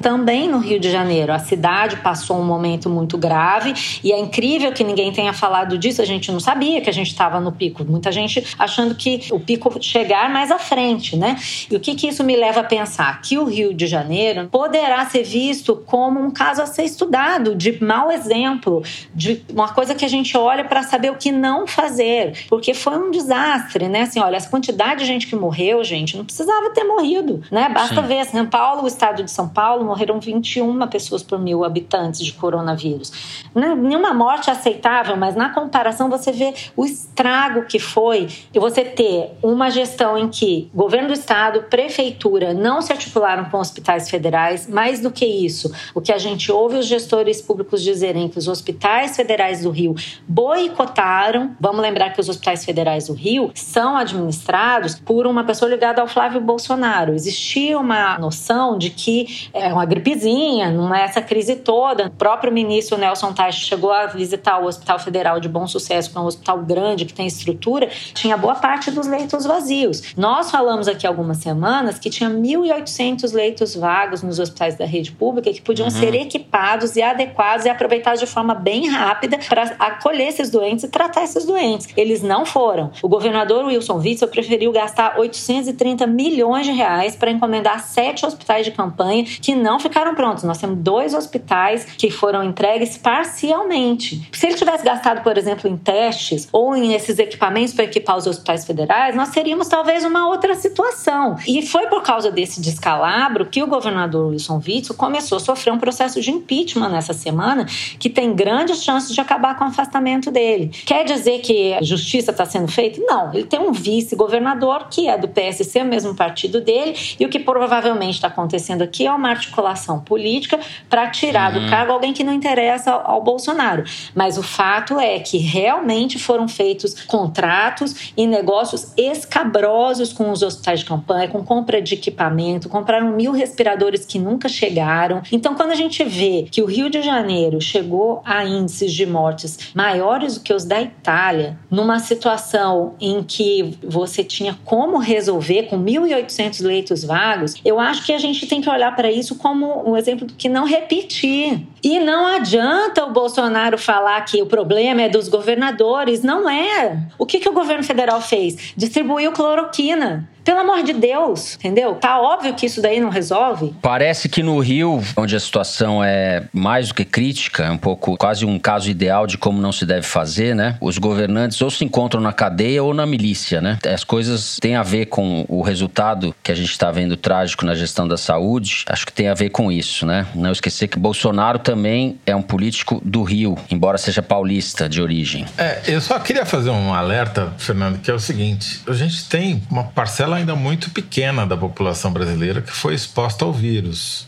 [0.00, 3.74] Também no Rio de Janeiro, a cidade passou um momento muito grave
[4.04, 6.00] e é incrível que ninguém tenha falado disso.
[6.00, 7.84] A gente não sabia que a gente estava no pico.
[7.84, 11.36] Muita gente achando que o pico chegar mais à frente, né?
[11.68, 13.20] E o que, que isso me leva a pensar?
[13.22, 17.82] Que o Rio de Janeiro poderá ser visto como um caso a ser estudado, de
[17.82, 22.46] mau exemplo, de uma coisa que a gente olha para saber o que não fazer,
[22.48, 24.02] porque foi um desastre, né?
[24.02, 27.68] Assim, olha, essa quantidade de gente que morreu, gente, não precisava ter morrido, né?
[27.68, 28.06] Basta Sim.
[28.06, 32.32] ver São Paulo, o estado de São Paulo morreram 21 pessoas por mil habitantes de
[32.32, 33.10] coronavírus.
[33.54, 39.30] Nenhuma morte é aceitável, mas na comparação você vê o estrago que foi você ter
[39.42, 44.68] uma gestão em que governo do estado, prefeitura não se articularam com hospitais federais.
[44.68, 48.48] Mais do que isso, o que a gente ouve os gestores públicos dizerem que os
[48.48, 49.94] hospitais federais do Rio
[50.26, 51.56] boicotaram.
[51.58, 56.08] Vamos lembrar que os hospitais federais do Rio são administrados por uma pessoa ligada ao
[56.08, 57.14] Flávio Bolsonaro.
[57.14, 62.06] Existia uma noção de que é uma gripezinha, não é essa crise toda.
[62.06, 66.18] O próprio ministro Nelson Teich chegou a visitar o Hospital Federal de Bom Sucesso, que
[66.18, 70.14] é um hospital grande, que tem estrutura, tinha boa parte dos leitos vazios.
[70.16, 75.52] Nós falamos aqui algumas semanas que tinha 1.800 leitos vagos nos hospitais da rede pública
[75.52, 75.94] que podiam uhum.
[75.94, 80.88] ser equipados e adequados e aproveitados de forma bem rápida para acolher esses doentes e
[80.88, 81.88] tratar esses doentes.
[81.96, 82.90] Eles não foram.
[83.02, 88.72] O governador Wilson Witzel preferiu gastar 830 milhões de reais para encomendar sete hospitais de
[88.72, 90.44] campanha que não não ficaram prontos.
[90.44, 94.26] Nós temos dois hospitais que foram entregues parcialmente.
[94.32, 98.26] Se ele tivesse gastado, por exemplo, em testes ou em esses equipamentos para equipar os
[98.26, 101.36] hospitais federais, nós teríamos talvez uma outra situação.
[101.46, 105.78] E foi por causa desse descalabro que o governador Wilson Witzel começou a sofrer um
[105.78, 107.66] processo de impeachment nessa semana,
[107.98, 110.70] que tem grandes chances de acabar com o afastamento dele.
[110.86, 113.02] Quer dizer que a justiça está sendo feita?
[113.04, 113.34] Não.
[113.34, 117.38] Ele tem um vice-governador que é do PSC, o mesmo partido dele, e o que
[117.38, 121.64] provavelmente está acontecendo aqui é uma articulação articulação política para tirar uhum.
[121.64, 123.84] do cargo alguém que não interessa ao, ao Bolsonaro.
[124.14, 130.80] Mas o fato é que realmente foram feitos contratos e negócios escabrosos com os hospitais
[130.80, 135.22] de campanha, com compra de equipamento, compraram mil respiradores que nunca chegaram.
[135.32, 139.72] Então, quando a gente vê que o Rio de Janeiro chegou a índices de mortes
[139.74, 145.82] maiores do que os da Itália, numa situação em que você tinha como resolver com
[145.82, 149.90] 1.800 leitos vagos, eu acho que a gente tem que olhar para isso como como
[149.90, 151.66] um exemplo do que não repetir.
[151.82, 156.22] E não adianta o Bolsonaro falar que o problema é dos governadores.
[156.22, 156.98] Não é.
[157.18, 158.74] O que, que o governo federal fez?
[158.76, 160.28] Distribuiu cloroquina.
[160.48, 161.96] Pelo amor de Deus, entendeu?
[161.96, 163.74] Tá óbvio que isso daí não resolve.
[163.82, 168.16] Parece que no Rio, onde a situação é mais do que crítica, é um pouco
[168.16, 170.78] quase um caso ideal de como não se deve fazer, né?
[170.80, 173.78] Os governantes ou se encontram na cadeia ou na milícia, né?
[173.92, 177.74] As coisas têm a ver com o resultado que a gente está vendo trágico na
[177.74, 178.86] gestão da saúde.
[178.88, 180.26] Acho que tem a ver com isso, né?
[180.34, 185.44] Não esquecer que Bolsonaro também é um político do Rio, embora seja paulista de origem.
[185.58, 189.62] É, eu só queria fazer um alerta, Fernando, que é o seguinte: a gente tem
[189.70, 194.26] uma parcela ainda muito pequena da população brasileira que foi exposta ao vírus.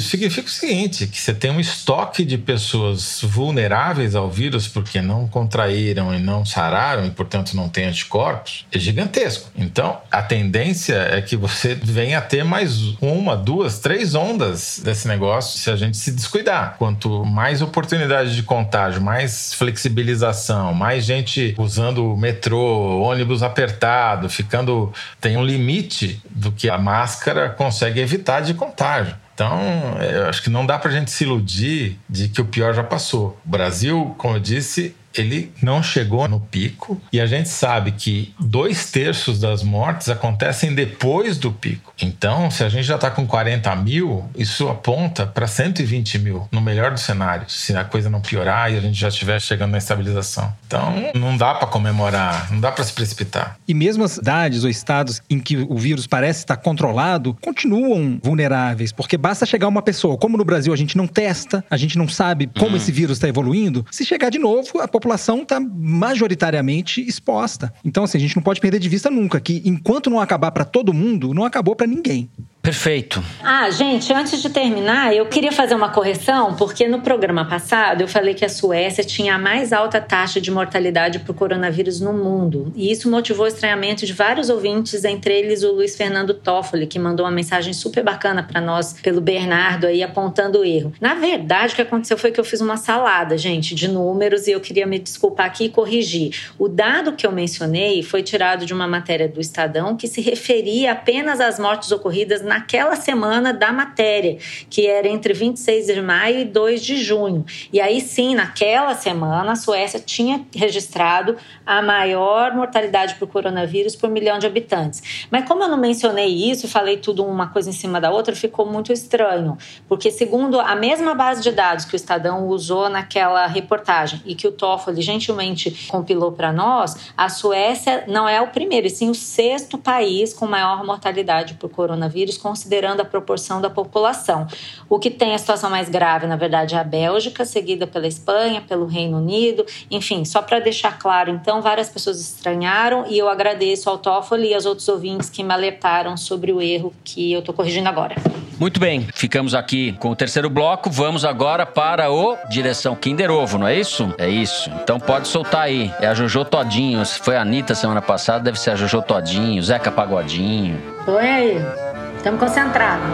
[0.00, 5.26] Significa o seguinte: que você tem um estoque de pessoas vulneráveis ao vírus porque não
[5.26, 9.50] contraíram e não sararam e, portanto, não têm anticorpos, é gigantesco.
[9.56, 15.08] Então, a tendência é que você venha a ter mais uma, duas, três ondas desse
[15.08, 16.76] negócio se a gente se descuidar.
[16.78, 24.92] Quanto mais oportunidade de contágio, mais flexibilização, mais gente usando o metrô, ônibus apertado, ficando.
[25.20, 29.23] tem um limite do que a máscara consegue evitar de contágio.
[29.34, 29.60] Então,
[30.00, 32.84] eu acho que não dá para a gente se iludir de que o pior já
[32.84, 33.38] passou.
[33.44, 38.34] O Brasil, como eu disse, ele não chegou no pico e a gente sabe que
[38.38, 41.92] dois terços das mortes acontecem depois do pico.
[42.00, 46.60] Então, se a gente já está com 40 mil, isso aponta para 120 mil, no
[46.60, 49.78] melhor dos cenários, se a coisa não piorar e a gente já estiver chegando na
[49.78, 50.52] estabilização.
[50.66, 53.56] Então, não dá para comemorar, não dá para se precipitar.
[53.66, 58.92] E mesmo as cidades ou estados em que o vírus parece estar controlado, continuam vulneráveis,
[58.92, 62.08] porque basta chegar uma pessoa, como no Brasil a gente não testa, a gente não
[62.08, 62.76] sabe como uhum.
[62.76, 67.72] esse vírus está evoluindo, se chegar de novo, a população população está majoritariamente exposta.
[67.84, 70.64] Então, assim, a gente não pode perder de vista nunca que enquanto não acabar para
[70.64, 72.30] todo mundo, não acabou para ninguém.
[72.64, 73.22] Perfeito.
[73.42, 78.08] Ah, gente, antes de terminar, eu queria fazer uma correção, porque no programa passado eu
[78.08, 82.72] falei que a Suécia tinha a mais alta taxa de mortalidade por coronavírus no mundo.
[82.74, 86.98] E isso motivou o estranhamento de vários ouvintes, entre eles o Luiz Fernando Toffoli, que
[86.98, 90.90] mandou uma mensagem super bacana para nós pelo Bernardo aí apontando o erro.
[90.98, 94.52] Na verdade, o que aconteceu foi que eu fiz uma salada, gente, de números e
[94.52, 96.50] eu queria me desculpar aqui e corrigir.
[96.58, 100.92] O dado que eu mencionei foi tirado de uma matéria do Estadão que se referia
[100.92, 104.38] apenas às mortes ocorridas na naquela semana da matéria,
[104.70, 107.44] que era entre 26 de maio e 2 de junho.
[107.72, 111.36] E aí sim, naquela semana, a Suécia tinha registrado
[111.66, 115.26] a maior mortalidade por coronavírus por milhão de habitantes.
[115.32, 118.64] Mas como eu não mencionei isso, falei tudo uma coisa em cima da outra, ficou
[118.64, 124.22] muito estranho, porque segundo a mesma base de dados que o Estadão usou naquela reportagem
[124.24, 128.90] e que o Toffoli gentilmente compilou para nós, a Suécia não é o primeiro, e
[128.90, 134.46] sim o sexto país com maior mortalidade por coronavírus considerando a proporção da população.
[134.86, 138.60] O que tem a situação mais grave, na verdade, é a Bélgica, seguida pela Espanha,
[138.60, 139.64] pelo Reino Unido.
[139.90, 144.54] Enfim, só para deixar claro, então, várias pessoas estranharam e eu agradeço ao Toffoli e
[144.54, 148.16] aos outros ouvintes que me alertaram sobre o erro que eu estou corrigindo agora.
[148.60, 150.90] Muito bem, ficamos aqui com o terceiro bloco.
[150.90, 154.14] Vamos agora para o Direção Kinder Ovo, não é isso?
[154.18, 154.70] É isso.
[154.82, 155.90] Então pode soltar aí.
[155.98, 157.04] É a Jojo Todinho.
[157.04, 160.78] Se foi a Anitta semana passada, deve ser a Jojo Todinho, Zeca Pagodinho.
[161.04, 161.93] Põe aí.
[162.24, 163.06] Estamos concentrados.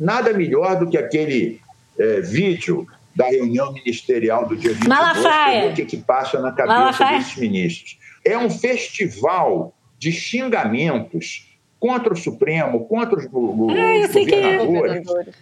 [0.00, 1.60] Nada melhor do que aquele
[1.98, 5.70] é, vídeo da reunião ministerial do dia 22 Malafaia.
[5.70, 7.18] o que, que passa na cabeça Malafaia.
[7.18, 7.98] desses ministros.
[8.24, 11.46] É um festival de xingamentos
[11.78, 14.56] contra o Supremo, contra os, go- os Ah, é.
[14.64, 15.34] governadores,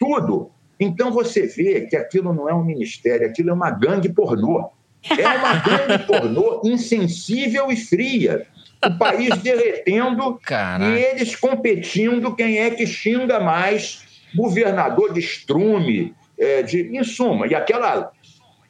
[0.00, 0.50] tudo.
[0.80, 4.70] Então você vê que aquilo não é um ministério, aquilo é uma gangue pornô.
[5.10, 8.46] É uma gangue pornô insensível e fria.
[8.84, 10.90] O país derretendo Caraca.
[10.90, 14.02] e eles competindo quem é que xinga mais
[14.34, 17.46] governador de estrume, é, de, em suma.
[17.46, 18.12] E aquela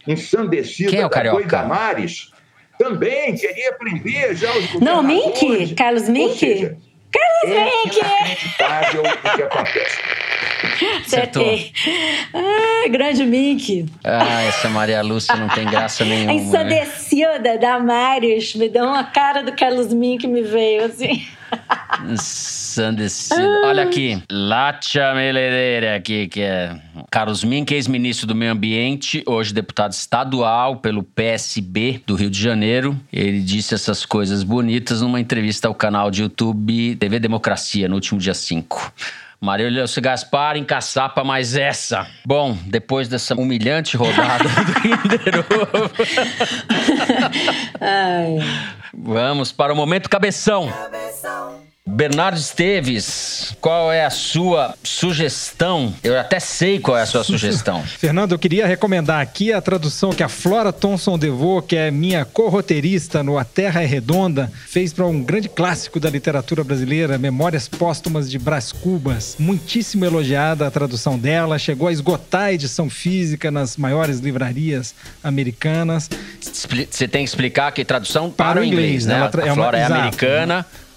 [0.07, 1.09] ensandecida Quem é
[1.47, 1.65] da
[2.79, 5.03] também queria prender já os Não.
[5.03, 5.75] Mink?
[5.75, 6.39] Carlos Mink?
[6.39, 6.77] seja,
[7.11, 7.99] Carlos é Mink!
[7.99, 9.99] inacreditável o que acontece.
[11.05, 11.43] Acertou.
[11.43, 11.72] Acertei.
[12.35, 13.87] Ah, grande Mink.
[14.05, 16.33] Ah, essa Maria Lúcia não tem graça A nenhuma.
[16.33, 16.39] né?
[16.41, 21.24] ensandecida da Marius me deu uma cara do Carlos Mink me veio assim.
[22.11, 23.41] Ensandecido.
[23.64, 26.77] Olha aqui, Látia Meledeira aqui, que é
[27.11, 32.99] Carlos Mink, ex-ministro do Meio Ambiente, hoje deputado estadual pelo PSB do Rio de Janeiro.
[33.12, 38.18] Ele disse essas coisas bonitas numa entrevista ao canal de YouTube TV Democracia, no último
[38.20, 38.93] dia 5.
[39.41, 42.07] Maria Lúcia Gaspar encaçapa mais essa.
[42.24, 45.91] Bom, depois dessa humilhante rodada do Kinder Ovo,
[47.80, 48.39] Ai.
[48.95, 50.72] Vamos para o momento cabeção.
[51.97, 55.95] Bernardo Esteves, qual é a sua sugestão?
[56.03, 57.80] Eu até sei qual é a sua sugestão.
[57.84, 62.24] Fernando, eu queria recomendar aqui a tradução que a Flora Thomson DeVoe, que é minha
[62.24, 67.68] corroteirista no A Terra é Redonda, fez para um grande clássico da literatura brasileira, Memórias
[67.68, 69.37] Póstumas de Brás Cubas.
[69.39, 76.11] Muitíssimo elogiada a tradução dela, chegou a esgotar a edição física nas maiores livrarias americanas.
[76.41, 79.28] Você tem que explicar que tradução para, Para o inglês, inglês, né?
[79.28, 80.16] tra- a é uma- Flora é exato.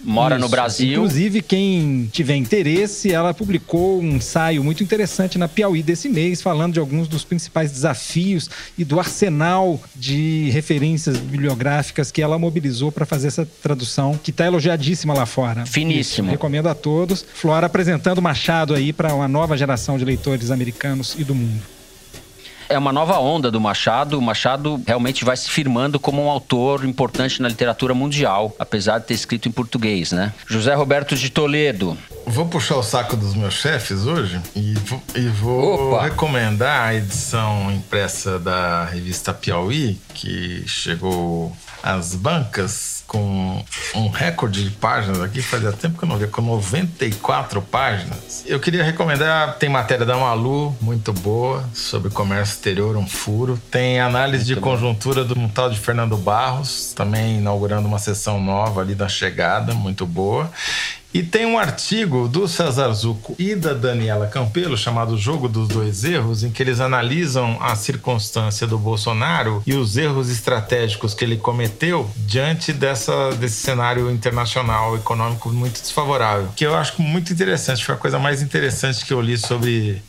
[0.02, 0.52] Mora no Isso.
[0.52, 0.92] Brasil.
[0.92, 6.74] Inclusive, quem tiver interesse, ela publicou um ensaio muito interessante na Piauí desse mês, falando
[6.74, 13.06] de alguns dos principais desafios e do arsenal de referências bibliográficas que ela mobilizou para
[13.06, 15.66] fazer essa tradução, que está elogiadíssima lá fora.
[15.66, 16.28] Finíssimo.
[16.28, 17.26] Isso, recomendo a todos.
[17.34, 21.79] Flora apresentando Machado aí para uma nova geração de leitores americanos e do mundo.
[22.70, 24.20] É uma nova onda do Machado.
[24.20, 29.08] O Machado realmente vai se firmando como um autor importante na literatura mundial, apesar de
[29.08, 30.32] ter escrito em português, né?
[30.48, 31.98] José Roberto de Toledo.
[32.28, 37.72] Vou puxar o saco dos meus chefes hoje e vou, e vou recomendar a edição
[37.72, 41.52] impressa da revista Piauí, que chegou
[41.82, 46.44] às bancas com um recorde de páginas aqui, fazia tempo que eu não via, com
[46.44, 48.44] 94 páginas.
[48.46, 53.60] Eu queria recomendar, tem matéria da Malu, muito boa, sobre comércio exterior, um furo.
[53.72, 58.82] Tem análise de conjuntura de um tal de Fernando Barros, também inaugurando uma sessão nova
[58.82, 60.52] ali da chegada, muito boa.
[61.12, 66.04] E tem um artigo do César Zucco e da Daniela Campelo chamado Jogo dos Dois
[66.04, 71.36] Erros, em que eles analisam a circunstância do Bolsonaro e os erros estratégicos que ele
[71.38, 76.50] cometeu diante dessa, desse cenário internacional econômico muito desfavorável.
[76.56, 80.02] Que eu acho muito interessante, foi a coisa mais interessante que eu li sobre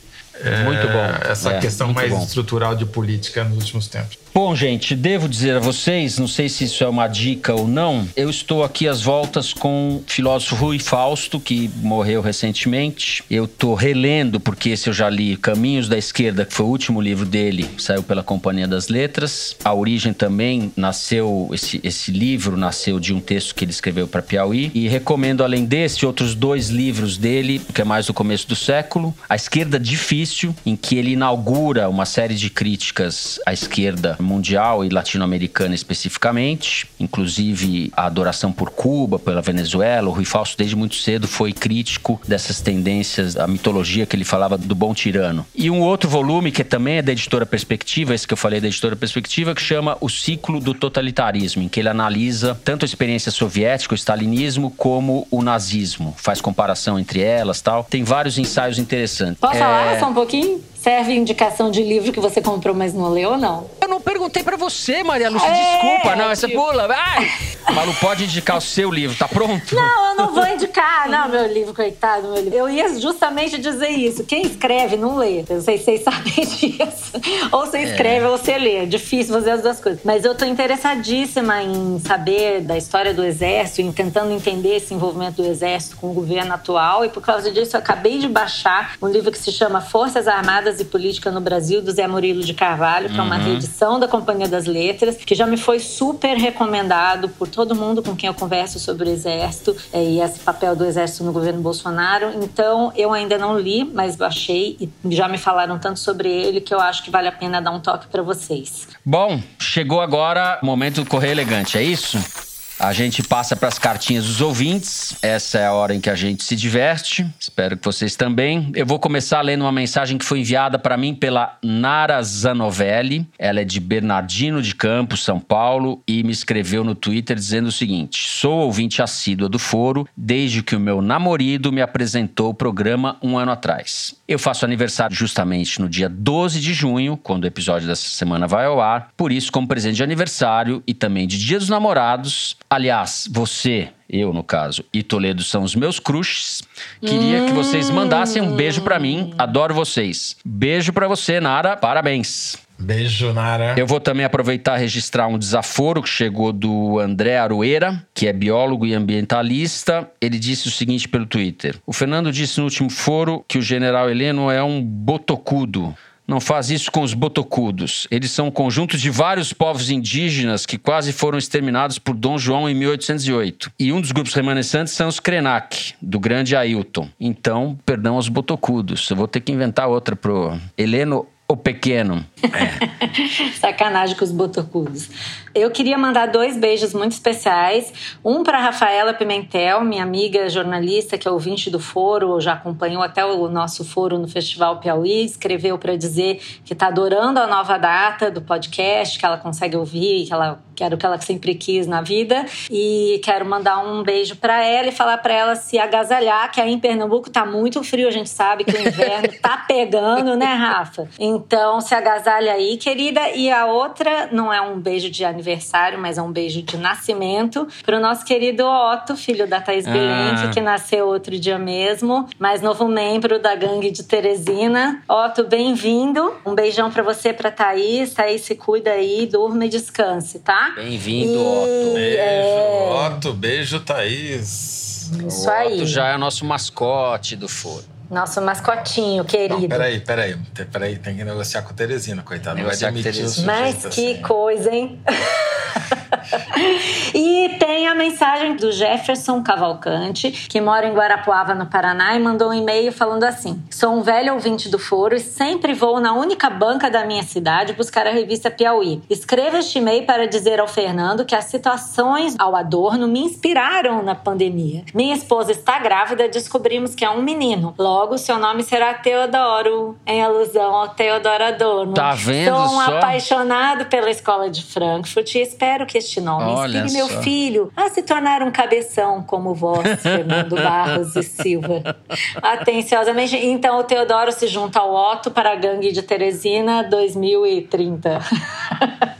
[0.43, 1.29] é, Muito bom.
[1.31, 2.23] essa É, questão mais bom.
[2.23, 4.17] estrutural de política nos últimos tempos.
[4.33, 8.07] Bom, gente, devo dizer a vocês, não sei se isso é uma dica ou não,
[8.15, 13.25] eu estou aqui às voltas com o filósofo Rui Fausto, que morreu recentemente.
[13.29, 17.01] Eu estou relendo, porque esse eu já li, Caminhos da Esquerda, que foi o último
[17.01, 19.57] livro dele, saiu pela Companhia das Letras.
[19.65, 24.21] A origem também nasceu, esse, esse livro nasceu de um texto que ele escreveu para
[24.21, 24.71] Piauí.
[24.73, 29.13] E recomendo, além desse, outros dois livros dele, que é mais do começo do século.
[29.27, 34.89] A Esquerda Difícil, em que ele inaugura uma série de críticas à esquerda mundial e
[34.89, 40.09] latino-americana especificamente, inclusive a adoração por Cuba, pela Venezuela.
[40.09, 44.57] O Rui Fausto, desde muito cedo, foi crítico dessas tendências, a mitologia que ele falava
[44.57, 45.45] do bom tirano.
[45.55, 48.67] E um outro volume, que também é da editora Perspectiva, esse que eu falei da
[48.67, 53.31] editora Perspectiva, que chama O Ciclo do Totalitarismo, em que ele analisa tanto a experiência
[53.31, 56.13] soviética, o stalinismo, como o nazismo.
[56.17, 57.83] Faz comparação entre elas tal.
[57.83, 59.39] Tem vários ensaios interessantes.
[59.39, 59.59] Posso é...
[59.59, 60.61] falar só um pouquinho?
[60.81, 63.69] Serve indicação de livro que você comprou, mas não leu ou não?
[63.79, 65.47] Eu não perguntei para você, Maria Lúcia.
[65.47, 66.59] É, desculpa, não, essa tipo...
[66.59, 66.87] pula.
[66.89, 67.29] Ai!
[67.71, 69.75] Malu, pode indicar o seu livro, tá pronto?
[69.75, 71.07] Não, eu não vou indicar.
[71.07, 72.55] Não, meu livro, coitado, meu livro.
[72.55, 74.23] Eu ia justamente dizer isso.
[74.23, 75.41] Quem escreve não lê.
[75.47, 77.11] Eu não sei se vocês sabem disso.
[77.51, 78.27] Ou você escreve é.
[78.27, 78.77] ou você lê.
[78.77, 80.01] É difícil fazer as duas coisas.
[80.03, 85.43] Mas eu tô interessadíssima em saber da história do Exército, em tentando entender esse envolvimento
[85.43, 87.05] do Exército com o governo atual.
[87.05, 90.70] E por causa disso, eu acabei de baixar um livro que se chama Forças Armadas
[90.79, 93.21] e Política no Brasil, do Zé Murilo de Carvalho, que uhum.
[93.21, 93.43] é uma uhum.
[93.43, 98.15] reedição da Companhia das Letras, que já me foi super recomendado por todo mundo com
[98.15, 102.31] quem eu converso sobre o Exército é, e esse papel do Exército no governo Bolsonaro.
[102.41, 106.73] Então, eu ainda não li, mas baixei e já me falaram tanto sobre ele que
[106.73, 108.87] eu acho que vale a pena dar um toque para vocês.
[109.03, 112.50] Bom, chegou agora o momento do Correio Elegante, é isso?
[112.83, 115.15] A gente passa para as cartinhas dos ouvintes.
[115.21, 117.23] Essa é a hora em que a gente se diverte.
[117.39, 118.71] Espero que vocês também.
[118.73, 123.27] Eu vou começar lendo uma mensagem que foi enviada para mim pela Nara Zanovelli.
[123.37, 127.71] Ela é de Bernardino de Campos, São Paulo, e me escreveu no Twitter dizendo o
[127.71, 133.15] seguinte: Sou ouvinte assídua do foro desde que o meu namorado me apresentou o programa
[133.21, 134.15] um ano atrás.
[134.27, 138.65] Eu faço aniversário justamente no dia 12 de junho, quando o episódio dessa semana vai
[138.65, 139.09] ao ar.
[139.15, 144.31] Por isso, como presente de aniversário e também de Dia dos Namorados, Aliás, você, eu
[144.31, 146.63] no caso, e Toledo são os meus crushes.
[147.01, 147.47] Queria hum.
[147.47, 149.33] que vocês mandassem um beijo para mim.
[149.37, 150.37] Adoro vocês.
[150.45, 151.75] Beijo para você, Nara.
[151.75, 152.55] Parabéns.
[152.79, 153.75] Beijo, Nara.
[153.77, 158.31] Eu vou também aproveitar e registrar um desaforo que chegou do André Arueira, que é
[158.31, 160.09] biólogo e ambientalista.
[160.21, 164.09] Ele disse o seguinte pelo Twitter: O Fernando disse no último foro que o general
[164.09, 165.93] Heleno é um botocudo
[166.31, 168.07] não faz isso com os botocudos.
[168.09, 172.69] Eles são um conjunto de vários povos indígenas que quase foram exterminados por Dom João
[172.69, 173.69] em 1808.
[173.77, 177.09] E um dos grupos remanescentes são os Krenak, do grande Ailton.
[177.19, 179.09] Então, perdão aos botocudos.
[179.09, 182.25] Eu vou ter que inventar outra pro Heleno o pequeno.
[182.43, 183.51] É.
[183.59, 185.09] Sacanagem com os botocudos.
[185.53, 188.17] Eu queria mandar dois beijos muito especiais.
[188.23, 193.25] Um para Rafaela Pimentel, minha amiga jornalista, que é ouvinte do foro, já acompanhou até
[193.25, 198.31] o nosso foro no Festival Piauí, escreveu para dizer que está adorando a nova data
[198.31, 202.01] do podcast, que ela consegue ouvir, que ela quer o que ela sempre quis na
[202.01, 202.45] vida.
[202.69, 206.71] E quero mandar um beijo para ela e falar para ela se agasalhar, que aí
[206.71, 211.09] em Pernambuco tá muito frio, a gente sabe que o inverno tá pegando, né, Rafa?
[211.19, 213.29] Então se agasalha aí, querida.
[213.31, 216.77] E a outra não é um beijo de aniversário aniversário, mas é um beijo de
[216.77, 219.91] nascimento para o nosso querido Otto, filho da Thaís ah.
[219.91, 225.03] Bilenque, que nasceu outro dia mesmo, mais novo membro da gangue de Teresina.
[225.09, 226.33] Otto, bem-vindo.
[226.45, 228.13] Um beijão para você, para Thaís.
[228.13, 230.73] Thaís, se cuida aí, durma e descanse, tá?
[230.75, 231.93] Bem-vindo, Otto.
[231.93, 233.07] Beijo, é...
[233.07, 233.33] Otto.
[233.33, 235.11] Beijo, Thaís.
[235.27, 235.75] Isso o aí.
[235.75, 237.90] Otto já é nosso mascote do foro.
[238.11, 239.57] Nosso mascotinho, querido.
[239.57, 240.35] Não, peraí, peraí.
[240.69, 242.59] Peraí, tem que negociar com o Teresina, coitado.
[242.59, 244.21] Não vai demitir o Mas que assim.
[244.21, 244.99] coisa, hein?
[247.13, 252.49] e tem a mensagem do Jefferson Cavalcante, que mora em Guarapuava, no Paraná, e mandou
[252.49, 256.49] um e-mail falando assim: Sou um velho ouvinte do foro e sempre vou na única
[256.49, 259.01] banca da minha cidade buscar a revista Piauí.
[259.09, 264.15] Escreva este e-mail para dizer ao Fernando que as situações ao adorno me inspiraram na
[264.15, 264.83] pandemia.
[264.93, 267.73] Minha esposa está grávida, descobrimos que é um menino.
[267.77, 271.93] Logo, seu nome será Teodoro, em alusão ao Teodoro Adorno.
[271.93, 272.55] Tá vendo?
[272.55, 272.97] Sou um só?
[272.97, 277.89] apaixonado pela escola de Frankfurt e espero que este nome Olha inspire meu filho a
[277.89, 281.95] se tornar um cabeção como vós, Fernando Barros e Silva.
[282.41, 283.35] Atenciosamente.
[283.35, 288.19] Então, o Teodoro se junta ao Otto para a gangue de Teresina 2030.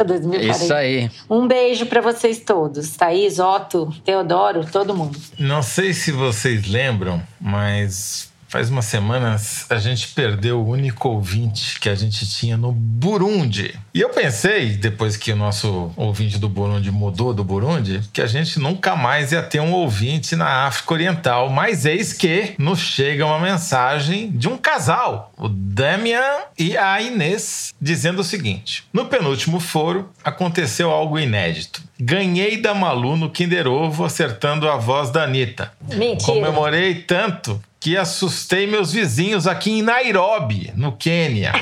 [0.06, 0.46] 2040.
[0.64, 1.12] Isso aí.
[1.30, 2.96] Um beijo para vocês todos.
[2.96, 5.20] Thaís, Otto, Teodoro, todo mundo.
[5.38, 11.80] Não sei se vocês lembram, mas Faz umas semanas a gente perdeu o único ouvinte
[11.80, 13.80] que a gente tinha no Burundi.
[13.94, 18.28] E eu pensei, depois que o nosso ouvinte do Burundi mudou do Burundi, que a
[18.28, 21.50] gente nunca mais ia ter um ouvinte na África Oriental.
[21.50, 27.74] Mas eis que nos chega uma mensagem de um casal, o Damian e a Inês,
[27.82, 31.82] dizendo o seguinte: No penúltimo foro aconteceu algo inédito.
[31.98, 35.72] Ganhei da Malu no Kinder Ovo acertando a voz da Anitta.
[35.88, 36.34] Mentira.
[36.34, 41.52] Comemorei tanto que assustei meus vizinhos aqui em Nairobi, no Quênia.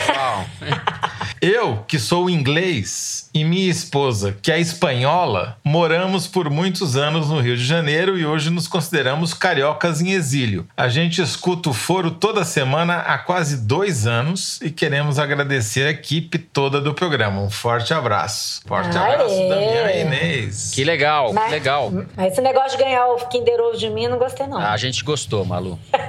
[1.41, 7.39] Eu, que sou inglês, e minha esposa, que é espanhola, moramos por muitos anos no
[7.39, 10.67] Rio de Janeiro e hoje nos consideramos cariocas em exílio.
[10.75, 15.91] A gente escuta o foro toda semana há quase dois anos e queremos agradecer a
[15.91, 17.39] equipe toda do programa.
[17.41, 18.61] Um forte abraço.
[18.67, 19.13] Forte Aê!
[19.13, 20.71] abraço, Damião e Inês.
[20.75, 21.89] Que legal, que Mas- legal.
[22.17, 24.57] Mas esse negócio de ganhar o Kinder Ovo de mim, eu não gostei, não.
[24.59, 25.79] A gente gostou, Malu.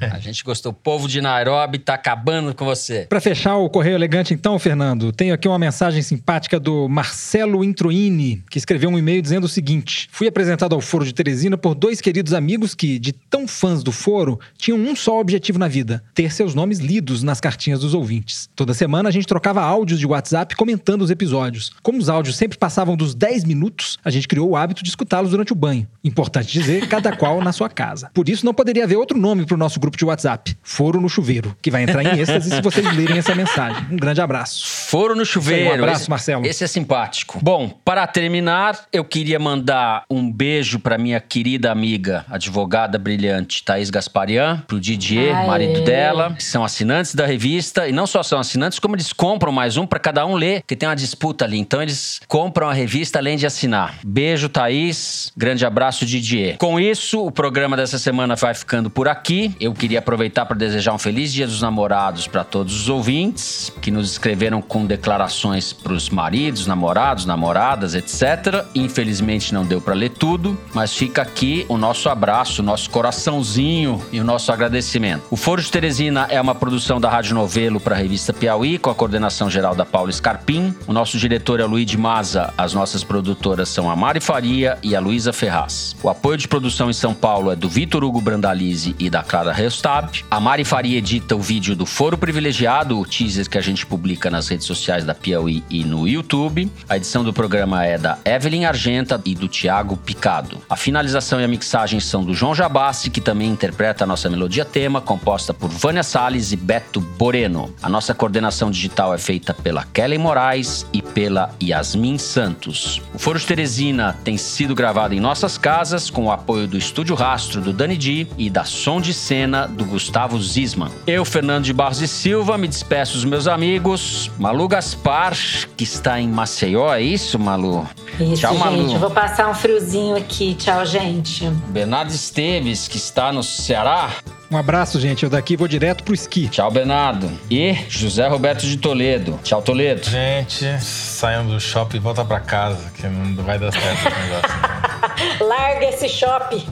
[0.12, 0.72] A gente gostou.
[0.72, 3.06] O povo de Nairobi tá acabando com você.
[3.08, 8.42] Pra fechar o Correio Elegante, então, Fernando, tenho aqui uma mensagem simpática do Marcelo Introini,
[8.50, 12.00] que escreveu um e-mail dizendo o seguinte: Fui apresentado ao Foro de Teresina por dois
[12.00, 16.32] queridos amigos que, de tão fãs do Foro, tinham um só objetivo na vida: ter
[16.32, 18.48] seus nomes lidos nas cartinhas dos ouvintes.
[18.54, 21.72] Toda semana a gente trocava áudios de WhatsApp comentando os episódios.
[21.82, 25.30] Como os áudios sempre passavam dos 10 minutos, a gente criou o hábito de escutá-los
[25.30, 25.86] durante o banho.
[26.04, 28.10] Importante dizer, cada qual na sua casa.
[28.12, 31.56] Por isso, não poderia haver outro nome pro nosso grupo de WhatsApp: Foro no Chuveiro,
[31.62, 33.86] que vai entrar em êxtase se vocês lerem essa mensagem.
[33.90, 34.66] Um grande abraço.
[34.88, 35.70] Foro no chuveiro.
[35.70, 36.46] Um abraço, esse, Marcelo.
[36.46, 37.38] Esse é simpático.
[37.42, 43.90] Bom, para terminar, eu queria mandar um beijo para minha querida amiga, advogada brilhante Thaís
[43.90, 45.46] Gasparian, pro Didier, Aê.
[45.46, 47.86] marido dela, que são assinantes da revista.
[47.88, 50.76] E não só são assinantes, como eles compram mais um para cada um ler, porque
[50.76, 51.58] tem uma disputa ali.
[51.58, 53.98] Então eles compram a revista além de assinar.
[54.04, 55.32] Beijo, Thaís.
[55.36, 56.56] Grande abraço, Didier.
[56.58, 59.54] Com isso, o programa dessa semana vai ficando por aqui.
[59.60, 63.90] Eu queria aproveitar para desejar um feliz Dia dos Namorados para todos os ouvintes que
[63.90, 68.66] nos escreveram com declarações para os maridos, namorados, namoradas, etc.
[68.74, 74.02] Infelizmente não deu para ler tudo, mas fica aqui o nosso abraço, o nosso coraçãozinho
[74.10, 75.22] e o nosso agradecimento.
[75.30, 78.90] O Foro de Teresina é uma produção da Rádio Novelo para a revista Piauí, com
[78.90, 80.74] a coordenação geral da Paula Scarpim.
[80.88, 84.96] O nosso diretor é o Luiz Maza, as nossas produtoras são a Mari Faria e
[84.96, 85.94] a Luísa Ferraz.
[86.02, 89.52] O apoio de produção em São Paulo é do Vitor Hugo Brandalize e da Clara
[89.68, 90.24] Restab.
[90.30, 94.30] A Mari Faria edita o vídeo do Foro Privilegiado, o teaser que a gente publica
[94.30, 96.70] nas redes sociais da Piauí e no YouTube.
[96.88, 100.58] A edição do programa é da Evelyn Argenta e do Tiago Picado.
[100.70, 104.64] A finalização e a mixagem são do João Jabassi, que também interpreta a nossa melodia
[104.64, 107.74] tema, composta por Vânia Salles e Beto Boreno.
[107.82, 113.02] A nossa coordenação digital é feita pela Kelly Moraes e pela Yasmin Santos.
[113.12, 117.14] O Foro de Teresina tem sido gravado em nossas casas, com o apoio do Estúdio
[117.14, 120.90] Rastro do Dani Di e da Som de Cena do Gustavo Zisman.
[121.06, 124.30] Eu, Fernando de Barros e Silva, me despeço dos meus amigos.
[124.38, 125.36] Malu Gaspar,
[125.76, 127.86] que está em Maceió, é isso, Malu?
[128.20, 128.64] Isso, Tchau, gente.
[128.64, 128.92] Malu.
[128.92, 130.54] Eu vou passar um friozinho aqui.
[130.54, 131.48] Tchau, gente.
[131.68, 134.10] Bernardo Esteves, que está no Ceará.
[134.50, 135.24] Um abraço, gente.
[135.24, 136.48] Eu daqui vou direto pro esqui.
[136.48, 137.30] Tchau, Bernardo.
[137.50, 139.38] E José Roberto de Toledo.
[139.42, 140.08] Tchau, Toledo.
[140.08, 145.38] Gente, saiam do shopping e volta pra casa, que não vai dar certo esse negócio.
[145.46, 146.66] Larga esse shopping.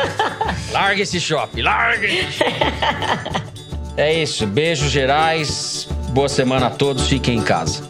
[0.72, 3.42] Larga esse shopping, larga esse shopping.
[3.96, 4.46] É isso.
[4.46, 5.88] Beijos gerais.
[6.10, 7.08] Boa semana a todos.
[7.08, 7.82] Fiquem em casa.